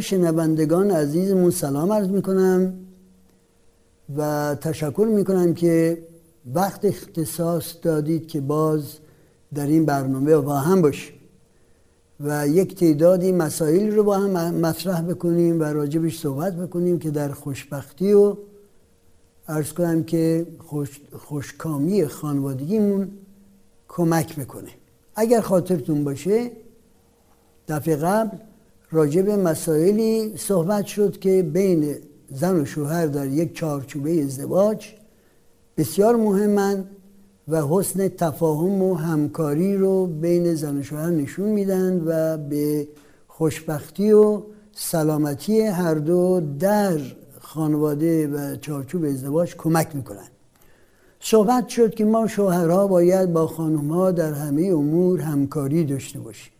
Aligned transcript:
شنوندگان 0.00 0.90
عزیزمون 0.90 1.50
سلام 1.50 1.92
عرض 1.92 2.08
می‌کنم 2.08 2.74
و 4.16 4.54
تشکر 4.60 5.08
می‌کنم 5.10 5.54
که 5.54 5.98
وقت 6.54 6.84
اختصاص 6.84 7.74
دادید 7.82 8.28
که 8.28 8.40
باز 8.40 8.82
در 9.54 9.66
این 9.66 9.84
برنامه 9.84 10.36
با 10.36 10.56
هم 10.56 10.82
باشیم 10.82 11.14
و 12.20 12.48
یک 12.48 12.74
تعدادی 12.74 13.32
مسائل 13.32 13.90
رو 13.90 14.04
با 14.04 14.18
هم 14.18 14.54
مطرح 14.54 15.02
بکنیم 15.02 15.60
و 15.60 15.64
راجبش 15.64 16.18
صحبت 16.18 16.56
بکنیم 16.56 16.98
که 16.98 17.10
در 17.10 17.32
خوشبختی 17.32 18.12
و 18.12 18.36
ارز 19.48 19.72
کنم 19.72 20.04
که 20.04 20.46
خوش، 20.58 21.00
خوشکامی 21.12 22.06
خانوادگیمون 22.06 23.10
کمک 23.88 24.36
بکنه. 24.36 24.70
اگر 25.14 25.40
خاطرتون 25.40 26.04
باشه 26.04 26.50
دفعه 27.68 27.96
قبل 27.96 28.36
راجع 28.90 29.22
به 29.22 29.36
مسائلی 29.36 30.36
صحبت 30.36 30.86
شد 30.86 31.18
که 31.18 31.42
بین 31.42 31.94
زن 32.30 32.60
و 32.60 32.64
شوهر 32.64 33.06
در 33.06 33.26
یک 33.26 33.54
چارچوبه 33.54 34.22
ازدواج 34.22 34.86
بسیار 35.76 36.16
مهمند 36.16 36.88
و 37.48 37.62
حسن 37.66 38.08
تفاهم 38.08 38.82
و 38.82 38.94
همکاری 38.94 39.76
رو 39.76 40.06
بین 40.06 40.54
زن 40.54 40.78
و 40.78 40.82
شوهر 40.82 41.10
نشون 41.10 41.48
میدن 41.48 42.02
و 42.06 42.36
به 42.36 42.88
خوشبختی 43.28 44.12
و 44.12 44.42
سلامتی 44.72 45.60
هر 45.60 45.94
دو 45.94 46.40
در 46.58 46.98
خانواده 47.40 48.26
و 48.26 48.56
چارچوب 48.56 49.04
ازدواج 49.04 49.56
کمک 49.56 49.96
می‌کنن. 49.96 50.28
صحبت 51.20 51.68
شد 51.68 51.94
که 51.94 52.04
ما 52.04 52.26
شوهرها 52.26 52.86
باید 52.86 53.32
با 53.32 53.46
خانمها 53.46 54.10
در 54.10 54.32
همه 54.32 54.62
امور 54.62 55.20
همکاری 55.20 55.84
داشته 55.84 56.18
باشیم. 56.18 56.52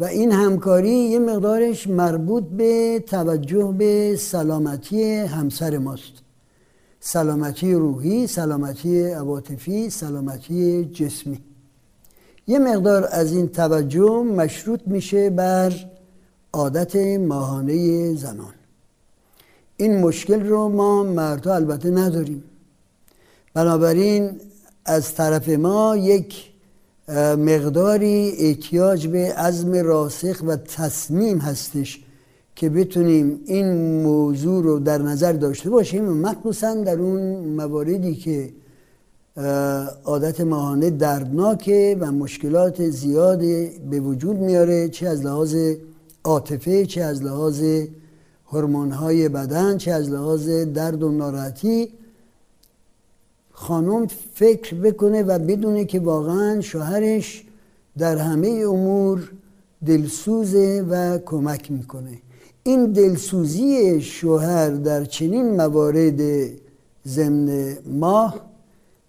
و 0.00 0.04
این 0.04 0.32
همکاری 0.32 0.90
یه 0.90 1.18
مقدارش 1.18 1.86
مربوط 1.86 2.44
به 2.44 3.04
توجه 3.06 3.74
به 3.78 4.16
سلامتی 4.16 5.04
همسر 5.04 5.78
ماست. 5.78 6.12
سلامتی 7.00 7.74
روحی، 7.74 8.26
سلامتی 8.26 9.02
عواطفی، 9.02 9.90
سلامتی 9.90 10.84
جسمی. 10.84 11.40
یه 12.46 12.58
مقدار 12.58 13.08
از 13.10 13.32
این 13.32 13.48
توجه 13.48 14.22
مشروط 14.22 14.80
میشه 14.86 15.30
بر 15.30 15.72
عادت 16.52 16.96
ماهانه 17.18 18.14
زنان. 18.14 18.54
این 19.76 20.00
مشکل 20.00 20.46
رو 20.46 20.68
ما 20.68 21.02
مردها 21.02 21.54
البته 21.54 21.90
نداریم. 21.90 22.44
بنابراین 23.54 24.40
از 24.84 25.14
طرف 25.14 25.48
ما 25.48 25.96
یک 25.96 26.49
مقداری 27.38 28.34
احتیاج 28.38 29.06
به 29.06 29.32
عزم 29.32 29.72
راسخ 29.72 30.42
و 30.46 30.56
تصمیم 30.56 31.38
هستش 31.38 32.04
که 32.56 32.68
بتونیم 32.70 33.40
این 33.46 34.02
موضوع 34.02 34.64
رو 34.64 34.78
در 34.78 34.98
نظر 34.98 35.32
داشته 35.32 35.70
باشیم. 35.70 36.04
مخصوصا 36.04 36.74
در 36.74 36.98
اون 36.98 37.20
مواردی 37.36 38.14
که 38.14 38.50
عادت 40.04 40.40
ماهانه 40.40 40.90
دردناکه 40.90 41.96
و 42.00 42.12
مشکلات 42.12 42.88
زیاد 42.90 43.38
به 43.90 44.00
وجود 44.00 44.36
میاره 44.36 44.88
چه 44.88 45.08
از 45.08 45.24
لحاظ 45.24 45.56
عاطفه 46.24 46.86
چه 46.86 47.02
از 47.02 47.22
لحاظ 47.22 47.62
های 48.92 49.28
بدن 49.28 49.78
چه 49.78 49.92
از 49.92 50.10
لحاظ 50.10 50.48
درد 50.48 51.02
و 51.02 51.10
ناراحتی. 51.10 51.88
خانم 53.60 54.06
فکر 54.34 54.74
بکنه 54.74 55.22
و 55.22 55.38
بدونه 55.38 55.84
که 55.84 56.00
واقعا 56.00 56.60
شوهرش 56.60 57.44
در 57.98 58.16
همه 58.16 58.48
امور 58.48 59.32
دلسوزه 59.86 60.84
و 60.90 61.18
کمک 61.18 61.70
می‌کنه. 61.70 62.18
این 62.62 62.92
دلسوزی 62.92 64.00
شوهر 64.00 64.70
در 64.70 65.04
چنین 65.04 65.56
موارد 65.56 66.20
ضمن 67.06 67.76
ماه 67.86 68.40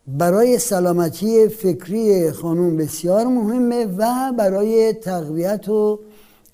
برای 0.07 0.59
سلامتی 0.59 1.47
فکری 1.47 2.31
خانم 2.31 2.78
بسیار 2.78 3.25
مهمه 3.25 3.85
و 3.97 4.34
برای 4.38 4.94
تقویت 4.94 5.69
و 5.69 6.00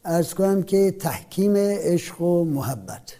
ارز 0.06 0.34
کنم 0.34 0.64
که 0.64 0.92
تحکیم 0.92 1.54
عشق 1.58 2.22
و 2.22 2.46
محبت. 2.46 3.14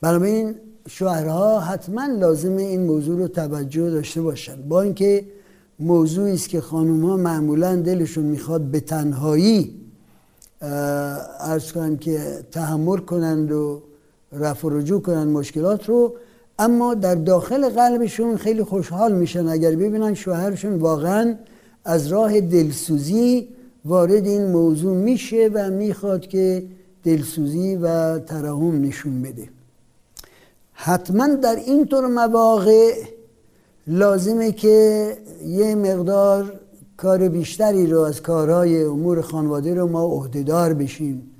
بنابراین 0.00 0.54
شوهرها 0.90 1.60
حتما 1.60 2.06
لازم 2.06 2.56
این 2.56 2.86
موضوع 2.86 3.18
رو 3.18 3.28
توجه 3.28 3.90
داشته 3.90 4.22
باشن. 4.22 4.62
با 4.68 4.82
اینکه 4.82 5.24
موضوعی 5.80 6.34
است 6.34 6.48
که 6.48 6.60
خانوم 6.60 7.04
ها 7.04 7.16
معمولا 7.16 7.76
دلشون 7.76 8.24
می‌خواد 8.24 8.60
به 8.60 8.80
تنهایی 8.80 9.74
ارز 10.60 11.72
کنن 11.72 11.96
که 11.96 12.44
تحمل 12.50 12.98
کنند 12.98 13.52
و 13.52 13.82
رفع 14.32 14.68
رجوع 14.70 15.00
کنند 15.00 15.28
مشکلات 15.28 15.88
رو 15.88 16.14
اما 16.58 16.94
در 16.94 17.14
داخل 17.14 17.68
قلبشون 17.68 18.36
خیلی 18.36 18.62
خوشحال 18.62 19.14
میشن 19.14 19.48
اگر 19.48 19.70
ببینن 19.70 20.14
شوهرشون 20.14 20.74
واقعا 20.74 21.34
از 21.84 22.06
راه 22.06 22.40
دلسوزی 22.40 23.48
وارد 23.84 24.26
این 24.26 24.46
موضوع 24.46 24.96
میشه 24.96 25.50
و 25.54 25.70
می‌خواد 25.70 26.20
که 26.20 26.62
دلسوزی 27.04 27.76
و 27.76 28.18
ترحم 28.18 28.80
نشون 28.82 29.22
بده. 29.22 29.57
حتما 30.80 31.26
در 31.26 31.56
این 31.56 31.86
طور 31.86 32.06
مواقع 32.06 32.92
لازمه 33.86 34.52
که 34.52 35.16
یه 35.46 35.74
مقدار 35.74 36.60
کار 36.96 37.28
بیشتری 37.28 37.86
رو 37.86 38.00
از 38.00 38.22
کارهای 38.22 38.82
امور 38.82 39.20
خانواده 39.20 39.74
رو 39.74 39.86
ما 39.86 40.02
عهدهدار 40.02 40.74
بشیم. 40.74 41.30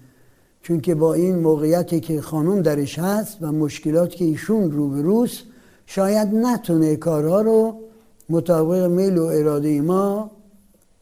چون 0.63 0.81
که 0.81 0.95
با 0.95 1.15
این 1.15 1.39
موقعیتی 1.39 2.01
که 2.01 2.21
خانم 2.21 2.63
درش 2.63 2.99
هست 2.99 3.39
و 3.41 3.53
مشکلات 3.53 4.11
که 4.11 4.25
ایشون 4.25 4.71
روبروست 4.71 5.43
شاید 5.87 6.35
نتونه 6.35 6.97
کارها 6.97 7.41
رو 7.41 7.81
مطابق 8.29 8.87
میل 8.87 9.19
و 9.19 9.25
اراده 9.25 9.81
ما 9.81 10.31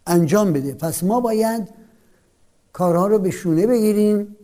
انجام 0.07 0.53
بده. 0.53 0.75
پس 0.75 1.05
ما 1.05 1.21
باید 1.21 1.69
کارها 2.73 3.07
رو 3.07 3.19
به 3.19 3.31
شونه 3.31 3.67
بگیریم 3.67 4.36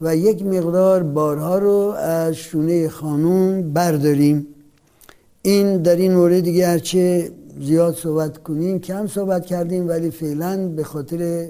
و 0.00 0.16
یک 0.16 0.42
مقدار 0.42 1.02
بارها 1.02 1.58
رو 1.58 1.94
از 1.98 2.34
شونه 2.34 2.88
خانوم 2.88 3.72
برداریم. 3.72 4.46
این 5.42 5.82
در 5.82 5.96
این 5.96 6.14
مورد 6.14 6.40
دیگه 6.40 6.82
زیاد 7.60 7.94
صحبت 7.94 8.42
کنیم 8.42 8.78
کم 8.78 9.06
صحبت 9.06 9.46
کردیم 9.46 9.88
ولی 9.88 10.10
فعلا 10.10 10.68
به 10.68 10.84
خاطر 10.84 11.48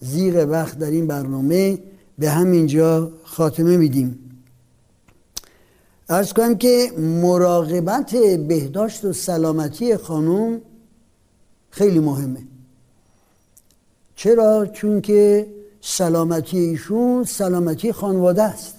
زیغ 0.00 0.46
وقت 0.50 0.78
در 0.78 0.90
این 0.90 1.06
برنامه 1.06 1.78
به 2.18 2.30
همینجا 2.30 3.12
خاتمه 3.24 3.76
میدیم. 3.76 4.18
ارز 6.08 6.32
کنم 6.32 6.58
که 6.58 6.92
مراقبت 6.98 8.16
بهداشت 8.48 9.04
و 9.04 9.12
سلامتی 9.12 9.96
خانوم 9.96 10.60
خیلی 11.70 11.98
مهمه. 11.98 12.40
چرا؟ 14.16 14.66
چون 14.66 15.00
که 15.00 15.46
سلامتی 15.88 16.58
ایشون 16.58 17.24
سلامتی 17.24 17.92
خانواده 17.92 18.42
است. 18.42 18.74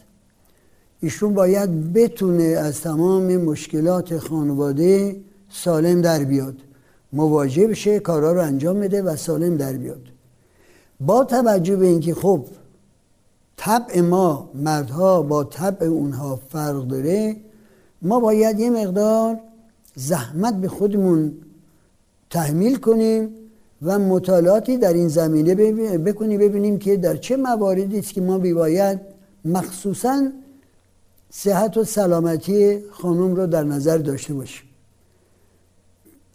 ایشون 0.99 1.33
باید 1.33 1.93
بتونه 1.93 2.43
از 2.43 2.81
تمام 2.81 3.37
مشکلات 3.37 4.17
خانواده 4.17 5.15
سالم 5.49 6.01
در 6.01 6.23
بیاد. 6.23 6.55
مواجه 7.13 7.67
بشه 7.67 7.99
کارا 7.99 8.31
رو 8.31 8.41
انجام 8.41 8.79
بده 8.79 9.01
و 9.01 9.15
سالم 9.15 9.57
در 9.57 9.73
بیاد. 9.73 10.01
با 10.99 11.23
توجه 11.23 11.75
به 11.75 11.85
اینکه 11.85 12.13
خب 12.13 12.45
طبع 13.57 14.01
ما 14.01 14.49
مردها 14.53 15.21
با 15.21 15.43
طبع 15.43 15.85
اونها 15.85 16.35
فرق 16.49 16.87
داره 16.87 17.35
ما 18.01 18.19
باید 18.19 18.59
یه 18.59 18.69
مقدار 18.69 19.39
زحمت 19.95 20.53
به 20.55 20.67
خودمون 20.67 21.33
تحمیل 22.29 22.75
کنیم 22.75 23.29
و 23.81 23.99
مطالعاتی 23.99 24.77
در 24.77 24.93
این 24.93 25.07
زمینه 25.07 25.55
بکنی 25.97 26.37
ببینیم 26.37 26.79
که 26.79 26.97
در 26.97 27.15
چه 27.17 27.37
مواردی 27.37 27.99
است 27.99 28.13
که 28.13 28.21
ما 28.21 28.37
بیاید 28.37 28.99
مخصوصا 29.45 30.31
صحت 31.29 31.77
و 31.77 31.83
سلامتی 31.83 32.79
خانم 32.91 33.35
رو 33.35 33.47
در 33.47 33.63
نظر 33.63 33.97
داشته 33.97 34.33
باشیم. 34.33 34.63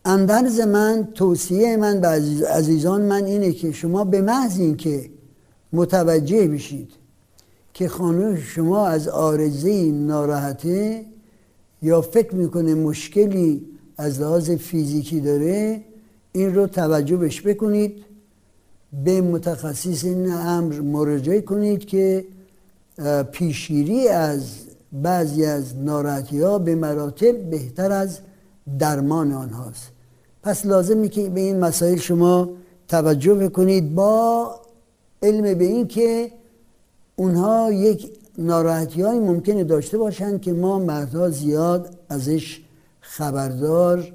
اندرز 0.04 0.60
من 0.60 1.08
توصیه 1.14 1.76
من 1.76 2.00
به 2.00 2.08
عزیزان 2.48 3.02
من 3.02 3.24
اینه 3.24 3.52
که 3.52 3.72
شما 3.72 4.04
به 4.04 4.20
محض 4.20 4.58
اینکه 4.58 5.10
متوجه 5.72 6.48
بشید 6.48 6.90
که 7.74 7.88
خانم 7.88 8.36
شما 8.36 8.86
از 8.86 9.08
آرزه 9.08 9.90
ناراحته 9.90 11.04
یا 11.82 12.00
فکر 12.00 12.34
می‌کنه 12.34 12.74
مشکلی 12.74 13.66
از 13.98 14.20
لحاظ 14.20 14.50
فیزیکی 14.50 15.20
داره 15.20 15.84
این 16.32 16.54
رو 16.54 16.66
توجه 16.66 17.16
بش 17.16 17.46
بکنید. 17.46 18.04
به 19.04 19.20
متخصص 19.20 20.04
این 20.04 20.32
امر 20.32 20.80
مراجعه 20.80 21.40
کنید 21.40 21.84
که 21.84 22.24
پیشگیری 23.32 24.08
از 24.08 24.42
بعضی 24.92 25.44
از 25.44 25.76
ناراحتی 25.76 26.40
ها 26.40 26.58
به 26.58 26.74
مراتب 26.74 27.50
بهتر 27.50 27.92
از 27.92 28.18
درمان 28.78 29.32
آنهاست. 29.32 29.88
پس 30.42 30.66
لازمی 30.66 31.08
که 31.08 31.28
به 31.28 31.40
این 31.40 31.58
مسائل 31.58 31.98
شما 31.98 32.50
توجه 32.88 33.34
بکنید 33.34 33.94
با 33.94 34.50
علم 35.22 35.58
به 35.58 35.64
این 35.64 35.88
که 35.88 36.32
اونها 37.16 37.72
یک 37.72 38.10
ناراحتی 38.38 39.02
های 39.02 39.18
ممکنه 39.18 39.64
داشته 39.64 39.98
باشند 39.98 40.40
که 40.40 40.52
ما 40.52 40.78
مردها 40.78 41.30
زیاد 41.30 41.96
ازش 42.08 42.60
خبردار 43.00 44.12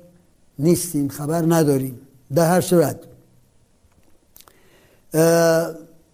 نیستیم 0.59 1.07
خبر 1.07 1.45
نداریم. 1.47 1.99
در 2.35 2.49
هر 2.49 2.61
صورت. 2.61 2.99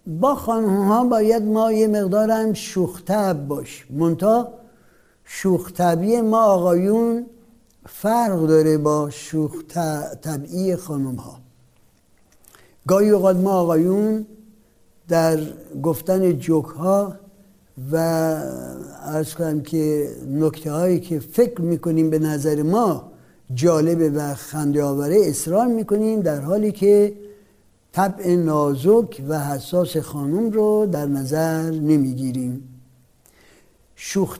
با 0.07 0.35
خانم 0.35 0.83
ها 0.83 1.03
باید 1.03 1.43
ما 1.43 1.71
یه 1.71 1.87
مقدارم 1.87 2.53
شوختب 2.53 3.47
باش. 3.47 3.85
منتها 3.89 4.53
شوختبی 5.25 6.21
ما 6.21 6.43
آقایون 6.43 7.25
فرق 7.85 8.47
داره 8.47 8.77
با 8.77 9.09
شوخ 9.09 9.63
طبعی 10.21 10.75
خانم 10.75 11.15
ها 11.15 11.39
گاهی 12.87 13.09
اوقات 13.09 13.35
ما 13.35 13.51
آقایون 13.51 14.25
در 15.07 15.39
گفتن 15.83 16.33
جوک 16.33 16.65
ها 16.65 17.15
و 17.91 17.95
ارز 19.05 19.33
کنم 19.33 19.61
که 19.61 20.09
نکته 20.27 20.71
هایی 20.71 20.99
که 20.99 21.19
فکر 21.19 21.61
می‌کنیم 21.61 22.09
به 22.09 22.19
نظر 22.19 22.63
ما 22.63 23.12
جالبه 23.55 24.09
و 24.09 24.33
خنده 24.33 24.83
آوره 24.83 25.17
اصرار 25.19 25.67
می‌کنیم 25.67 26.21
در 26.21 26.41
حالی 26.41 26.71
که 26.71 27.13
طبع 27.91 28.35
نازک 28.35 29.21
و 29.27 29.39
حساس 29.39 29.97
خانم 29.97 30.49
رو 30.49 30.85
در 30.91 31.05
نظر 31.05 31.71
نمی‌گیریم. 31.71 32.69
شوخ 33.95 34.39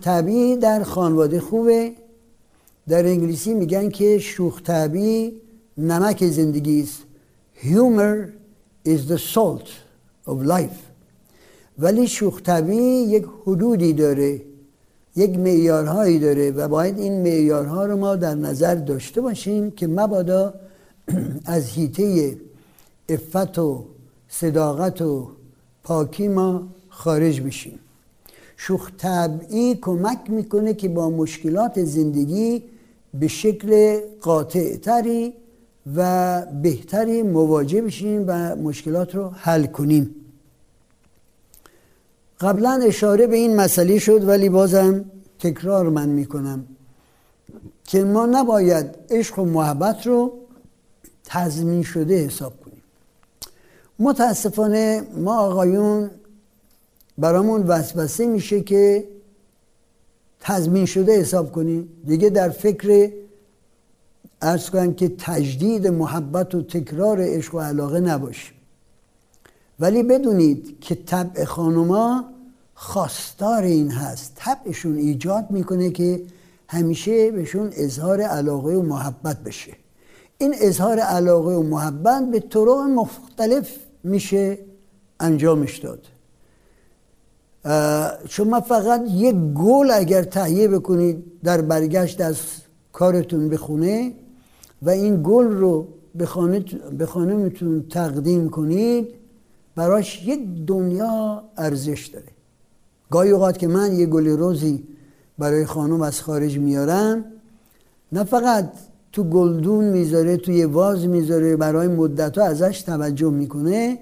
در 0.55 0.83
خانواده 0.83 1.39
خوبه. 1.39 1.91
در 2.87 3.05
انگلیسی 3.05 3.53
میگن 3.53 3.89
که 3.89 4.19
شوخ 4.19 4.61
نمک 5.77 6.27
زندگی 6.27 6.81
است 6.81 7.03
humor 7.63 8.29
is 8.87 9.11
the 9.11 9.17
salt 9.33 9.67
of 10.27 10.47
life. 10.47 10.79
ولی 11.79 12.07
شوخ 12.07 12.41
یک 12.69 13.25
حدودی 13.45 13.93
داره. 13.93 14.41
یک 15.15 15.37
معیارهایی 15.39 16.19
داره 16.19 16.51
و 16.51 16.67
باید 16.67 16.99
این 16.99 17.21
معیارها 17.21 17.85
رو 17.85 17.97
ما 17.97 18.15
در 18.15 18.35
نظر 18.35 18.75
داشته 18.75 19.21
باشیم 19.21 19.71
که 19.71 19.87
مبادا 19.87 20.53
از 21.45 21.67
هیته 21.67 22.37
افت 23.09 23.59
و 23.59 23.85
صداقت 24.29 25.01
و 25.01 25.27
پاکی 25.83 26.27
ما 26.27 26.67
خارج 26.89 27.41
بشیم. 27.41 27.79
شوخ 28.57 28.91
طبعی 28.97 29.75
کمک 29.75 30.19
می‌کنه 30.29 30.73
که 30.73 30.89
با 30.89 31.09
مشکلات 31.09 31.83
زندگی 31.83 32.63
به 33.13 33.27
شکل 33.27 33.99
قاطع 34.21 34.77
تری 34.77 35.33
و 35.95 36.41
بهتری 36.61 37.23
مواجه 37.23 37.81
بشیم 37.81 38.23
و 38.27 38.55
مشکلات 38.55 39.15
رو 39.15 39.29
حل 39.29 39.65
کنیم. 39.65 40.22
قبلا 42.43 42.81
اشاره 42.83 43.27
به 43.27 43.35
این 43.35 43.55
مسئله 43.55 43.99
شد 43.99 44.27
ولی 44.27 44.49
بازم 44.49 45.05
تکرار 45.39 45.89
من 45.89 46.09
می‌کنم 46.09 46.65
که 47.83 48.03
ما 48.03 48.25
نباید 48.25 48.85
عشق 49.09 49.39
و 49.39 49.45
محبت 49.45 50.07
رو 50.07 50.33
تضمین 51.25 51.83
شده 51.83 52.25
حساب 52.25 52.53
کنیم. 52.65 52.81
متاسفانه 53.99 55.01
ما 55.17 55.39
آقایون 55.39 56.11
برامون 57.17 57.63
وسوسه 57.63 58.25
میشه 58.25 58.61
که 58.61 59.07
تضمین 60.39 60.85
شده 60.85 61.19
حساب 61.19 61.51
کنیم. 61.51 61.89
دیگه 62.05 62.29
در 62.29 62.49
فکر 62.49 63.11
ارز 64.41 64.69
کنم 64.69 64.93
که 64.93 65.11
تجدید 65.17 65.87
محبت 65.87 66.55
و 66.55 66.61
تکرار 66.61 67.17
عشق 67.21 67.55
و 67.55 67.59
علاقه 67.59 67.99
نباشیم 67.99 68.53
ولی 69.79 70.03
بدونید 70.03 70.79
که 70.79 70.95
طبع 70.95 71.45
خانوما 71.45 72.32
خواستار 72.75 73.63
این 73.63 73.91
هست. 73.91 74.31
طبعشون 74.35 74.97
ایجاد 74.97 75.51
می‌کنه 75.51 75.89
که 75.89 76.21
همیشه 76.67 77.31
بهشون 77.31 77.69
اظهار 77.73 78.21
علاقه 78.21 78.73
و 78.73 78.81
محبت 78.81 79.37
بشه. 79.43 79.73
این 80.37 80.55
اظهار 80.57 80.99
علاقه 80.99 81.51
و 81.51 81.63
محبت 81.63 82.31
به 82.31 82.39
طرق 82.39 82.79
مختلف 82.95 83.69
میشه 84.03 84.57
انجامش 85.19 85.77
داد. 85.77 86.07
شما 88.29 88.61
فقط 88.61 89.01
یک 89.11 89.35
گل 89.35 89.91
اگر 89.91 90.23
تهیه 90.23 90.67
بکنید 90.67 91.23
در 91.43 91.61
برگشت 91.61 92.21
از 92.21 92.37
کارتون 92.93 93.49
بخونه 93.49 94.13
و 94.81 94.89
این 94.89 95.19
گل 95.23 95.45
رو 95.45 95.87
به 96.95 97.05
خانمتون 97.05 97.85
تقدیم 97.89 98.49
کنید 98.49 99.07
براش 99.75 100.25
یک 100.25 100.65
دنیا 100.65 101.43
ارزش 101.57 102.07
داره. 102.07 102.27
گاهی 103.13 103.29
اوقات 103.29 103.57
که 103.57 103.67
من 103.67 103.93
یه 103.93 104.05
گل 104.05 104.27
روزی 104.27 104.83
برای 105.37 105.65
خانم 105.65 106.01
از 106.01 106.21
خارج 106.21 106.57
میارم 106.57 107.25
نه 108.11 108.23
فقط 108.23 108.71
تو 109.11 109.23
گلدون 109.23 109.85
می‌ذاره 109.85 110.37
توی 110.37 110.65
واز 110.65 111.05
می‌ذاره 111.05 111.55
برای 111.55 111.87
مدت 111.87 112.37
ازش 112.37 112.81
توجه 112.81 113.29
می‌کنه 113.29 113.99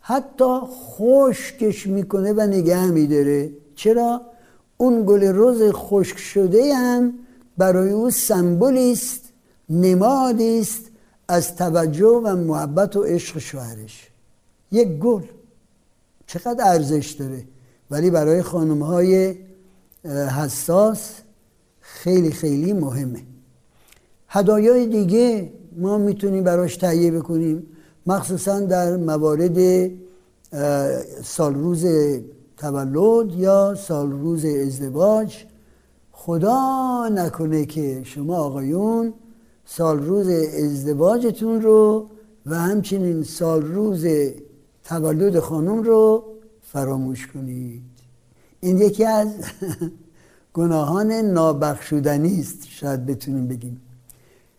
حتی 0.00 0.60
خشکش 0.64 1.86
می‌کنه 1.86 2.32
و 2.32 2.40
نگه 2.40 2.86
میداره. 2.86 3.50
چرا؟ 3.74 4.20
اون 4.76 5.04
گل 5.06 5.22
روز 5.24 5.62
خشک 5.72 6.18
شده 6.18 6.74
هم 6.74 7.12
برای 7.58 7.90
او 7.90 8.10
سمبولی 8.10 8.92
است 8.92 9.20
نمادی 9.70 10.60
است 10.60 10.82
از 11.28 11.56
توجه 11.56 12.20
و 12.24 12.36
محبت 12.36 12.96
و 12.96 13.02
عشق 13.02 13.38
شوهرش. 13.38 14.08
یک 14.72 14.88
گل. 14.88 15.22
چقدر 16.26 16.64
ارزش 16.64 17.10
داره. 17.10 17.44
ولی 17.92 18.10
برای 18.10 18.42
خانم 18.42 18.82
های 18.82 19.34
حساس 20.38 21.10
خیلی 21.80 22.30
خیلی 22.30 22.72
مهمه. 22.72 23.22
هدایای 24.28 24.86
دیگه 24.86 25.52
ما 25.76 25.98
می‌تونیم 25.98 26.44
براش 26.44 26.76
تهیه 26.76 27.10
بکنیم. 27.10 27.66
مخصوصا 28.06 28.60
در 28.60 28.96
موارد 28.96 29.90
سال 31.22 31.54
روز 31.54 31.86
تولد 32.56 33.34
یا 33.34 33.74
سال 33.74 34.12
روز 34.12 34.44
ازدواج. 34.44 35.44
خدا 36.12 37.08
نکنه 37.08 37.66
که 37.66 38.00
شما 38.04 38.36
آقایون 38.36 39.14
سال 39.64 39.98
روز 39.98 40.28
ازدواجتون 40.28 41.62
رو 41.62 42.08
و 42.46 42.54
همچنین 42.54 43.22
سال 43.22 43.62
روز 43.62 44.06
تولد 44.84 45.38
خانم 45.38 45.82
رو 45.82 46.31
فراموش 46.72 47.26
کنید. 47.26 47.82
این 48.60 48.78
یکی 48.78 49.04
از 49.04 49.28
گناهان 50.56 51.12
نابخشودنی 51.12 52.40
است. 52.40 52.66
شاید 52.68 53.06
بتونیم 53.06 53.48
بگیم. 53.48 53.80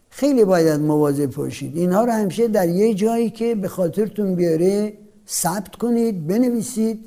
خیلی 0.10 0.46
باید 0.46 0.82
مواظب 0.82 1.36
باشید. 1.36 1.78
اینها 1.78 2.04
رو 2.04 2.12
همیشه 2.12 2.48
در 2.48 2.70
یه 2.70 2.94
جایی 2.94 3.30
که 3.30 3.56
به 3.56 3.68
خاطرتون 3.68 4.36
بیاره 4.36 4.94
ثبت 5.28 5.76
کنید 5.76 6.28
بنویسید 6.28 7.06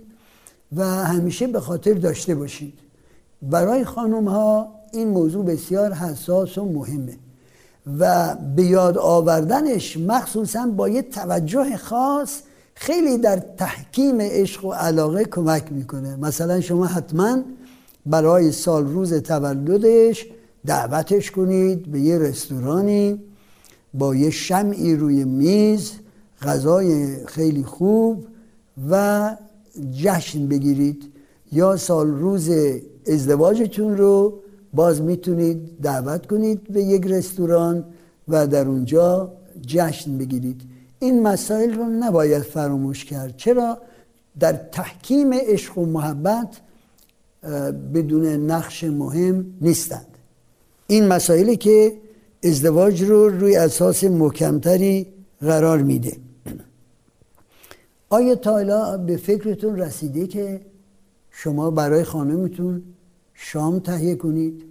و 0.76 0.84
همیشه 0.84 1.46
به 1.46 1.60
خاطر 1.60 1.94
داشته 1.94 2.34
باشید. 2.34 2.78
برای 3.42 3.84
خانم 3.84 4.28
ها 4.28 4.68
این 4.92 5.08
موضوع 5.08 5.44
بسیار 5.44 5.92
حساس 5.92 6.58
و 6.58 6.64
مهمه 6.64 7.18
و 7.98 8.34
به 8.56 8.62
یاد 8.62 8.98
آوردنش 8.98 9.96
مخصوصا 9.96 10.66
با 10.66 10.88
یه 10.88 11.02
توجه 11.02 11.76
خاص 11.76 12.40
خیلی 12.78 13.18
در 13.18 13.36
تحکیم 13.38 14.20
عشق 14.20 14.64
و 14.64 14.72
علاقه 14.72 15.24
کمک 15.24 15.72
می‌کنه. 15.72 16.16
مثلا 16.16 16.60
شما 16.60 16.86
حتما 16.86 17.42
برای 18.06 18.52
سال 18.52 18.86
روز 18.86 19.14
تولدش 19.14 20.26
دعوتش 20.66 21.30
کنید 21.30 21.90
به 21.90 22.00
یه 22.00 22.18
رستورانی 22.18 23.20
با 23.94 24.14
یه 24.14 24.30
شمعی 24.30 24.96
روی 24.96 25.24
میز 25.24 25.92
غذای 26.42 27.26
خیلی 27.26 27.62
خوب 27.62 28.26
و 28.90 29.36
جشن 30.02 30.46
بگیرید. 30.46 31.12
یا 31.52 31.76
سال 31.76 32.10
روز 32.10 32.50
ازدواجتون 33.06 33.96
رو 33.96 34.38
باز 34.74 35.02
می‌تونید 35.02 35.80
دعوت 35.82 36.26
کنید 36.26 36.72
به 36.72 36.82
یک 36.82 37.06
رستوران 37.06 37.84
و 38.28 38.46
در 38.46 38.68
اونجا 38.68 39.32
جشن 39.66 40.18
بگیرید. 40.18 40.75
این 40.98 41.22
مسائل 41.22 41.74
رو 41.74 41.84
نباید 41.84 42.42
فراموش 42.42 43.04
کرد. 43.04 43.36
چرا؟ 43.36 43.78
در 44.38 44.52
تحکیم 44.52 45.34
عشق 45.34 45.78
و 45.78 45.86
محبت 45.86 46.48
بدون 47.94 48.26
نقش 48.26 48.84
مهم 48.84 49.46
نیستند. 49.60 50.06
این 50.86 51.08
مسائلی 51.08 51.56
که 51.56 51.98
ازدواج 52.44 53.02
رو 53.02 53.28
روی 53.28 53.56
اساس 53.56 54.04
محکمتری 54.04 55.06
قرار 55.40 55.78
میده. 55.82 56.16
آیا 58.08 58.34
تا 58.34 58.96
به 58.96 59.16
فکرتون 59.16 59.78
رسیده 59.78 60.26
که 60.26 60.60
شما 61.30 61.70
برای 61.70 62.04
خانمتون 62.04 62.82
شام 63.34 63.78
تهیه 63.78 64.14
کنید؟ 64.14 64.62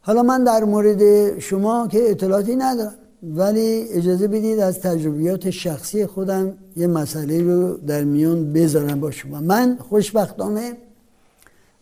حالا 0.00 0.22
من 0.22 0.44
در 0.44 0.64
مورد 0.64 1.38
شما 1.38 1.88
که 1.88 2.10
اطلاعاتی 2.10 2.56
ندارم. 2.56 2.94
ولی 3.22 3.88
اجازه 3.90 4.28
بدید 4.28 4.58
از 4.58 4.80
تجربیات 4.80 5.50
شخصی 5.50 6.06
خودم 6.06 6.54
یه 6.76 6.86
مسئله 6.86 7.42
رو 7.42 7.76
در 7.76 8.04
میان 8.04 8.52
بذارم 8.52 9.00
با 9.00 9.10
شما. 9.10 9.40
من 9.40 9.78
خوشبختانه 9.88 10.76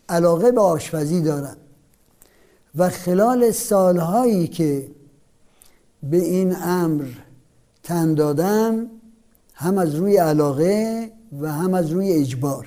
علاقه 0.08 0.52
به 0.52 0.60
آشپزی 0.60 1.20
دارم 1.20 1.56
و 2.76 2.88
خلال 2.88 3.50
سالهایی 3.50 4.48
که 4.48 4.88
به 6.02 6.16
این 6.16 6.56
امر 6.62 7.04
تن 7.82 8.14
دادم 8.14 8.86
هم 9.54 9.78
از 9.78 9.94
روی 9.94 10.16
علاقه 10.16 11.10
و 11.40 11.52
هم 11.52 11.74
از 11.74 11.90
روی 11.90 12.12
اجبار. 12.12 12.66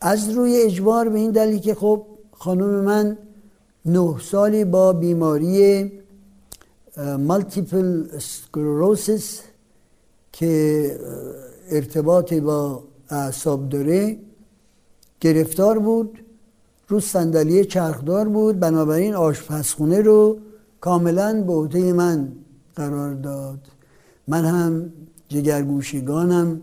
از 0.00 0.30
روی 0.30 0.62
اجبار 0.62 1.08
به 1.08 1.18
این 1.18 1.30
دلیل 1.30 1.58
که 1.58 1.74
خب 1.74 2.06
خانم 2.32 2.84
من 2.84 3.18
نه 3.86 4.14
سالی 4.20 4.64
با 4.64 4.92
بیماری 4.92 5.92
مالتیپل 6.98 8.18
سکلروسیس 8.18 9.40
که 10.32 10.98
ارتباط 11.70 12.34
با 12.34 12.82
اعصاب 13.10 13.68
داره 13.68 14.18
گرفتار 15.20 15.78
بود 15.78 16.18
رو 16.88 17.00
صندلی 17.00 17.64
چرخدار 17.64 18.28
بود 18.28 18.60
بنابراین 18.60 19.14
آشپزخونه 19.14 20.00
رو 20.00 20.38
کاملا 20.80 21.42
به 21.42 21.52
عهده 21.52 21.92
من 21.92 22.32
قرار 22.76 23.14
داد. 23.14 23.58
من 24.28 24.44
هم 24.44 24.92
جگرگوشگانم 25.28 26.60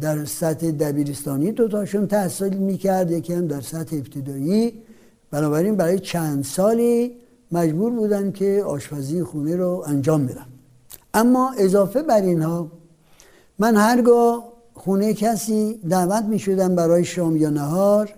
در 0.00 0.24
سطح 0.24 0.70
دبیرستانی 0.70 1.52
دوتاشون 1.52 2.06
تحصیل 2.06 2.56
می‌کرد 2.56 3.10
یکی 3.10 3.32
هم 3.32 3.46
در 3.46 3.60
سطح 3.60 3.96
ابتدایی. 3.96 4.82
بنابراین 5.30 5.76
برای 5.76 5.98
چند 5.98 6.44
سالی 6.44 7.16
مجبور 7.52 7.92
بودن 7.92 8.32
که 8.32 8.62
آشپزی 8.66 9.22
خونه 9.22 9.56
رو 9.56 9.84
انجام 9.86 10.26
بدم 10.26 10.46
اما 11.14 11.54
اضافه 11.58 12.02
بر 12.02 12.22
اینها 12.22 12.70
من 13.58 13.76
هرگاه 13.76 14.52
خونه 14.74 15.14
کسی 15.14 15.80
دعوت 15.88 16.24
می 16.24 16.38
شدم 16.38 16.74
برای 16.74 17.04
شام 17.04 17.36
یا 17.36 17.50
نهار 17.50 18.14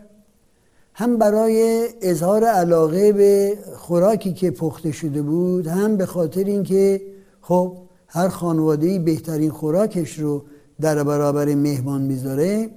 هم 0.95 1.19
برای 1.19 1.89
اظهار 2.03 2.45
علاقه 2.45 3.13
به 3.13 3.59
خوراکی 3.77 4.33
که 4.33 4.51
پخته 4.51 4.93
شده 4.93 5.23
بود 5.23 5.67
هم 5.67 5.97
به 5.97 6.07
خاطر 6.07 6.45
اینکه 6.45 7.01
خب 7.41 7.77
هر 8.09 8.29
خانواده 8.29 8.99
بهترین 8.99 9.51
خوراکش 9.51 10.19
رو 10.19 10.43
در 10.81 11.03
برابر 11.05 11.55
مهمان 11.55 12.03
می‌ذاره 12.03 12.71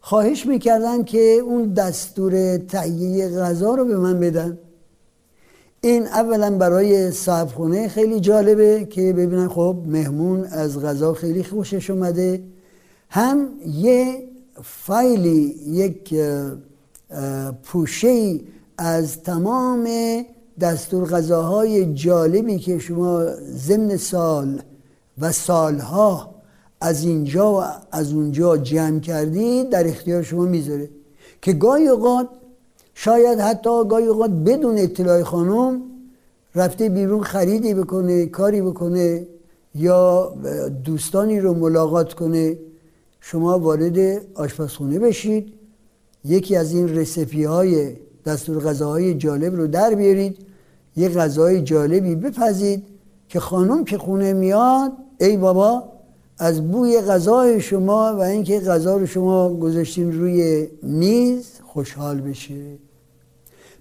خواهش 0.00 0.46
می‌کردن 0.46 1.04
که 1.04 1.18
اون 1.18 1.72
دستور 1.72 2.56
تهیه 2.56 3.28
غذا 3.28 3.74
رو 3.74 3.84
به 3.84 3.96
من 3.96 4.20
بدن. 4.20 4.58
این 5.80 6.06
اولا 6.06 6.50
برای 6.50 7.10
صاحب 7.10 7.48
خونه 7.48 7.88
خیلی 7.88 8.20
جالبه 8.20 8.84
که 8.90 9.12
ببینن 9.12 9.48
خب 9.48 9.76
مهمون 9.86 10.44
از 10.44 10.80
غذا 10.80 11.14
خیلی 11.14 11.44
خوشش 11.44 11.90
اومده. 11.90 12.42
هم 13.10 13.48
یه 13.66 14.28
فایلی 14.62 15.54
یک 15.66 16.14
پوشه 17.62 18.40
از 18.78 19.22
تمام 19.22 19.88
دستور 20.60 21.08
غذاهای 21.08 21.94
جالبی 21.94 22.58
که 22.58 22.78
شما 22.78 23.24
ضمن 23.40 23.96
سال 23.96 24.62
و 25.18 25.32
سالها 25.32 26.34
از 26.80 27.04
اینجا 27.04 27.54
و 27.54 27.62
از 27.92 28.12
اونجا 28.12 28.56
جمع 28.56 29.00
کردید 29.00 29.70
در 29.70 29.86
اختیار 29.86 30.22
شما 30.22 30.44
می‌ذاره. 30.44 30.90
که 31.42 31.52
گاهی 31.52 31.88
اوقات 31.88 32.28
شاید 33.00 33.38
حتی 33.38 33.84
گاهی 33.88 34.06
اوقات 34.06 34.30
بدون 34.30 34.78
اطلاع 34.78 35.22
خانم 35.22 35.82
رفته 36.54 36.88
بیرون 36.88 37.22
خریدی 37.22 37.74
بکنه 37.74 38.26
کاری 38.26 38.62
بکنه 38.62 39.26
یا 39.74 40.34
دوستانی 40.84 41.40
رو 41.40 41.54
ملاقات 41.54 42.14
کنه. 42.14 42.58
شما 43.20 43.58
وارد 43.58 43.98
آشپزخونه 44.34 44.98
بشید. 44.98 45.52
یکی 46.24 46.56
از 46.56 46.72
این 46.72 46.88
رسپی 46.88 47.44
های 47.44 47.92
دستور 48.26 48.58
غذاهای 48.64 49.14
جالب 49.14 49.56
رو 49.56 49.66
در 49.66 49.94
بیارید. 49.94 50.38
یه 50.96 51.08
غذای 51.08 51.62
جالبی 51.62 52.14
بپزید 52.14 52.82
که 53.28 53.40
خانم 53.40 53.84
که 53.84 53.98
خونه 53.98 54.32
میاد 54.32 54.92
ای 55.20 55.36
بابا 55.36 55.82
از 56.38 56.70
بوی 56.70 57.00
غذای 57.00 57.60
شما 57.60 58.16
و 58.16 58.20
اینکه 58.20 58.60
غذا 58.60 58.96
رو 58.96 59.06
شما 59.06 59.54
گذاشتین 59.54 60.12
روی 60.12 60.68
میز 60.82 61.46
خوشحال 61.62 62.20
بشه. 62.20 62.87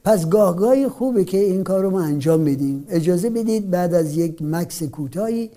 پس 0.08 0.30
گاهگاهی 0.30 0.88
خوبه 0.88 1.24
که 1.24 1.38
این 1.38 1.64
کار 1.64 1.84
رو 1.84 1.90
ما 1.90 2.02
انجام 2.02 2.46
بدیم. 2.46 2.86
اجازه 2.90 3.30
بدید 3.30 3.70
بعد 3.70 3.94
از 3.94 4.18
یک 4.18 4.42
مکس 4.42 4.84
کوتاهی 4.84 5.50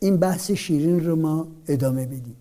این 0.00 0.16
بحث 0.16 0.50
شیرین 0.50 1.04
رو 1.04 1.16
ما 1.16 1.46
ادامه 1.68 2.06
بدیم. 2.06 2.36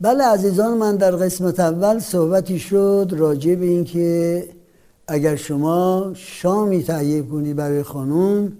بله 0.00 0.24
عزیزان 0.24 0.78
من 0.78 0.96
در 0.96 1.10
قسمت 1.10 1.60
اول 1.60 1.98
صحبتی 1.98 2.58
شد 2.58 3.14
راجع 3.16 3.54
به 3.54 3.66
اینکه 3.66 4.44
اگر 5.12 5.36
شما 5.36 6.12
شامی 6.14 6.82
تهیه 6.82 7.22
کنی 7.22 7.54
برای 7.54 7.82
خانم 7.82 8.52